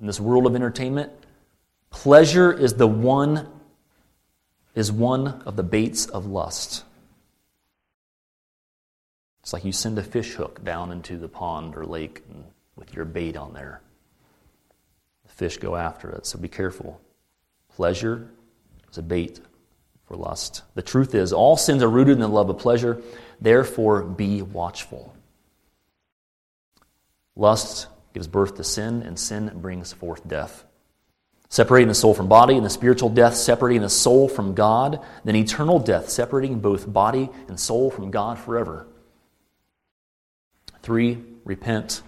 In 0.00 0.06
this 0.06 0.18
world 0.18 0.46
of 0.46 0.54
entertainment, 0.54 1.12
pleasure 1.90 2.54
is 2.54 2.72
the 2.72 2.86
one 2.86 3.50
is 4.74 4.90
one 4.90 5.42
of 5.46 5.56
the 5.56 5.62
baits 5.62 6.06
of 6.06 6.26
lust. 6.26 6.84
It's 9.42 9.52
like 9.52 9.64
you 9.64 9.72
send 9.72 9.98
a 9.98 10.02
fish 10.02 10.32
hook 10.32 10.64
down 10.64 10.90
into 10.90 11.18
the 11.18 11.28
pond 11.28 11.76
or 11.76 11.84
lake 11.84 12.22
with 12.76 12.94
your 12.94 13.04
bait 13.04 13.36
on 13.36 13.52
there 13.52 13.80
The 15.26 15.32
fish 15.32 15.58
go 15.58 15.76
after 15.76 16.10
it. 16.10 16.26
So 16.26 16.38
be 16.38 16.48
careful. 16.48 17.00
Pleasure 17.76 18.30
is 18.90 18.98
a 18.98 19.02
bait 19.02 19.40
for 20.06 20.16
lust. 20.16 20.62
The 20.74 20.82
truth 20.82 21.14
is, 21.14 21.32
all 21.32 21.56
sins 21.56 21.82
are 21.82 21.90
rooted 21.90 22.14
in 22.14 22.20
the 22.20 22.28
love 22.28 22.48
of 22.50 22.58
pleasure. 22.58 23.02
Therefore, 23.40 24.02
be 24.02 24.42
watchful. 24.42 25.14
Lust 27.36 27.88
gives 28.12 28.28
birth 28.28 28.56
to 28.56 28.64
sin, 28.64 29.02
and 29.02 29.18
sin 29.18 29.50
brings 29.56 29.92
forth 29.92 30.26
death. 30.26 30.64
Separating 31.54 31.86
the 31.86 31.94
soul 31.94 32.14
from 32.14 32.26
body, 32.26 32.56
and 32.56 32.66
the 32.66 32.68
spiritual 32.68 33.08
death 33.08 33.36
separating 33.36 33.82
the 33.82 33.88
soul 33.88 34.28
from 34.28 34.54
God, 34.56 34.98
then 35.22 35.36
eternal 35.36 35.78
death 35.78 36.08
separating 36.08 36.58
both 36.58 36.92
body 36.92 37.30
and 37.46 37.60
soul 37.60 37.92
from 37.92 38.10
God 38.10 38.40
forever. 38.40 38.88
Three, 40.82 41.22
repent. 41.44 42.02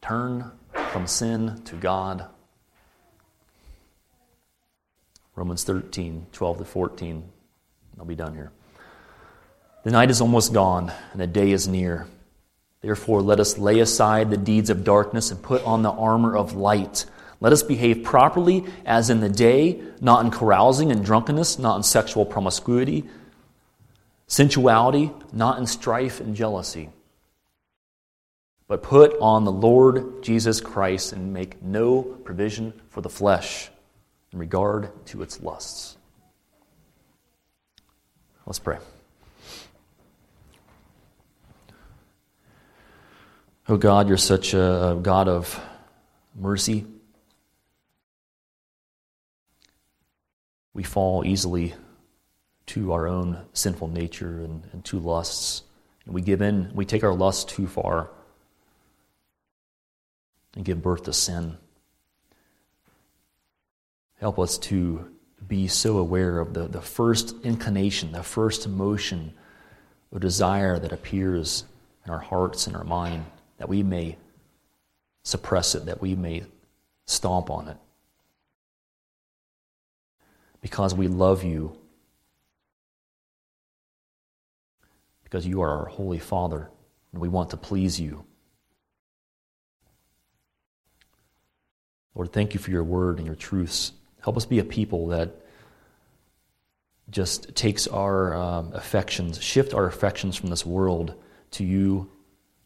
Turn 0.00 0.52
from 0.92 1.08
sin 1.08 1.60
to 1.64 1.74
God. 1.74 2.26
Romans 5.34 5.64
13, 5.64 6.28
12 6.30 6.58
to 6.58 6.64
14. 6.64 7.28
I'll 7.98 8.04
be 8.04 8.14
done 8.14 8.34
here. 8.34 8.52
The 9.82 9.90
night 9.90 10.10
is 10.10 10.20
almost 10.20 10.52
gone, 10.52 10.92
and 11.10 11.20
the 11.20 11.26
day 11.26 11.50
is 11.50 11.66
near. 11.66 12.06
Therefore, 12.80 13.22
let 13.22 13.40
us 13.40 13.58
lay 13.58 13.80
aside 13.80 14.30
the 14.30 14.36
deeds 14.36 14.70
of 14.70 14.84
darkness 14.84 15.32
and 15.32 15.42
put 15.42 15.64
on 15.64 15.82
the 15.82 15.90
armor 15.90 16.36
of 16.36 16.54
light. 16.54 17.06
Let 17.40 17.52
us 17.52 17.62
behave 17.62 18.02
properly 18.02 18.64
as 18.84 19.10
in 19.10 19.20
the 19.20 19.28
day, 19.28 19.80
not 20.00 20.24
in 20.24 20.30
carousing 20.30 20.90
and 20.90 21.04
drunkenness, 21.04 21.58
not 21.58 21.76
in 21.76 21.82
sexual 21.82 22.24
promiscuity, 22.24 23.04
sensuality, 24.26 25.12
not 25.32 25.58
in 25.58 25.66
strife 25.66 26.20
and 26.20 26.34
jealousy 26.34 26.90
but 28.68 28.82
put 28.82 29.16
on 29.20 29.44
the 29.44 29.52
Lord 29.52 30.22
Jesus 30.22 30.60
Christ 30.60 31.12
and 31.12 31.32
make 31.32 31.62
no 31.62 32.02
provision 32.02 32.72
for 32.88 33.00
the 33.00 33.08
flesh 33.08 33.70
in 34.32 34.38
regard 34.38 34.90
to 35.06 35.22
its 35.22 35.40
lusts. 35.40 35.96
Let's 38.44 38.58
pray. 38.58 38.78
Oh 43.68 43.76
God, 43.76 44.08
you're 44.08 44.16
such 44.16 44.54
a 44.54 44.98
God 45.00 45.28
of 45.28 45.60
mercy. 46.34 46.86
We 50.76 50.82
fall 50.82 51.24
easily 51.24 51.72
to 52.66 52.92
our 52.92 53.08
own 53.08 53.46
sinful 53.54 53.88
nature 53.88 54.40
and, 54.40 54.62
and 54.74 54.84
to 54.84 54.98
lusts. 54.98 55.62
And 56.04 56.12
we 56.12 56.20
give 56.20 56.42
in, 56.42 56.70
we 56.74 56.84
take 56.84 57.02
our 57.02 57.14
lusts 57.14 57.50
too 57.50 57.66
far 57.66 58.10
and 60.54 60.66
give 60.66 60.82
birth 60.82 61.04
to 61.04 61.14
sin. 61.14 61.56
Help 64.20 64.38
us 64.38 64.58
to 64.58 65.08
be 65.48 65.66
so 65.66 65.96
aware 65.96 66.40
of 66.40 66.52
the, 66.52 66.68
the 66.68 66.82
first 66.82 67.34
inclination, 67.42 68.12
the 68.12 68.22
first 68.22 68.66
emotion 68.66 69.32
or 70.12 70.18
desire 70.18 70.78
that 70.78 70.92
appears 70.92 71.64
in 72.04 72.12
our 72.12 72.18
hearts 72.18 72.66
and 72.66 72.76
our 72.76 72.84
mind, 72.84 73.24
that 73.56 73.70
we 73.70 73.82
may 73.82 74.18
suppress 75.22 75.74
it, 75.74 75.86
that 75.86 76.02
we 76.02 76.14
may 76.14 76.44
stomp 77.06 77.48
on 77.48 77.68
it. 77.68 77.78
Because 80.66 80.96
we 80.96 81.06
love 81.06 81.44
you, 81.44 81.78
because 85.22 85.46
you 85.46 85.62
are 85.62 85.78
our 85.78 85.84
Holy 85.84 86.18
Father, 86.18 86.68
and 87.12 87.22
we 87.22 87.28
want 87.28 87.50
to 87.50 87.56
please 87.56 88.00
you. 88.00 88.24
Lord, 92.16 92.32
thank 92.32 92.52
you 92.52 92.58
for 92.58 92.72
your 92.72 92.82
word 92.82 93.18
and 93.18 93.26
your 93.28 93.36
truths. 93.36 93.92
Help 94.20 94.36
us 94.36 94.44
be 94.44 94.58
a 94.58 94.64
people 94.64 95.06
that 95.06 95.36
just 97.10 97.54
takes 97.54 97.86
our 97.86 98.34
um, 98.34 98.72
affections, 98.72 99.40
shift 99.40 99.72
our 99.72 99.86
affections 99.86 100.34
from 100.34 100.50
this 100.50 100.66
world 100.66 101.14
to 101.52 101.64
you, 101.64 102.10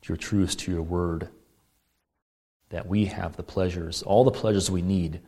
to 0.01 0.09
your 0.09 0.17
truths, 0.17 0.55
to 0.55 0.73
your 0.73 0.81
word. 0.81 1.29
That 2.71 2.87
we 2.87 3.05
have 3.05 3.37
the 3.37 3.43
pleasures, 3.43 4.03
all 4.03 4.25
the 4.25 4.31
pleasures 4.31 4.71
we 4.71 4.81
need 4.81 5.21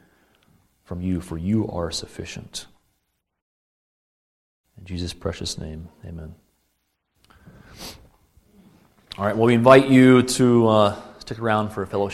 from 0.92 1.00
you, 1.00 1.22
for 1.22 1.38
you 1.38 1.66
are 1.70 1.90
sufficient. 1.90 2.66
In 4.78 4.84
Jesus' 4.84 5.14
precious 5.14 5.56
name, 5.56 5.88
amen. 6.04 6.34
All 9.16 9.24
right, 9.24 9.34
well, 9.34 9.46
we 9.46 9.54
invite 9.54 9.88
you 9.88 10.22
to 10.22 10.68
uh, 10.68 11.02
stick 11.18 11.38
around 11.38 11.70
for 11.70 11.82
a 11.82 11.86
fellowship. 11.86 12.10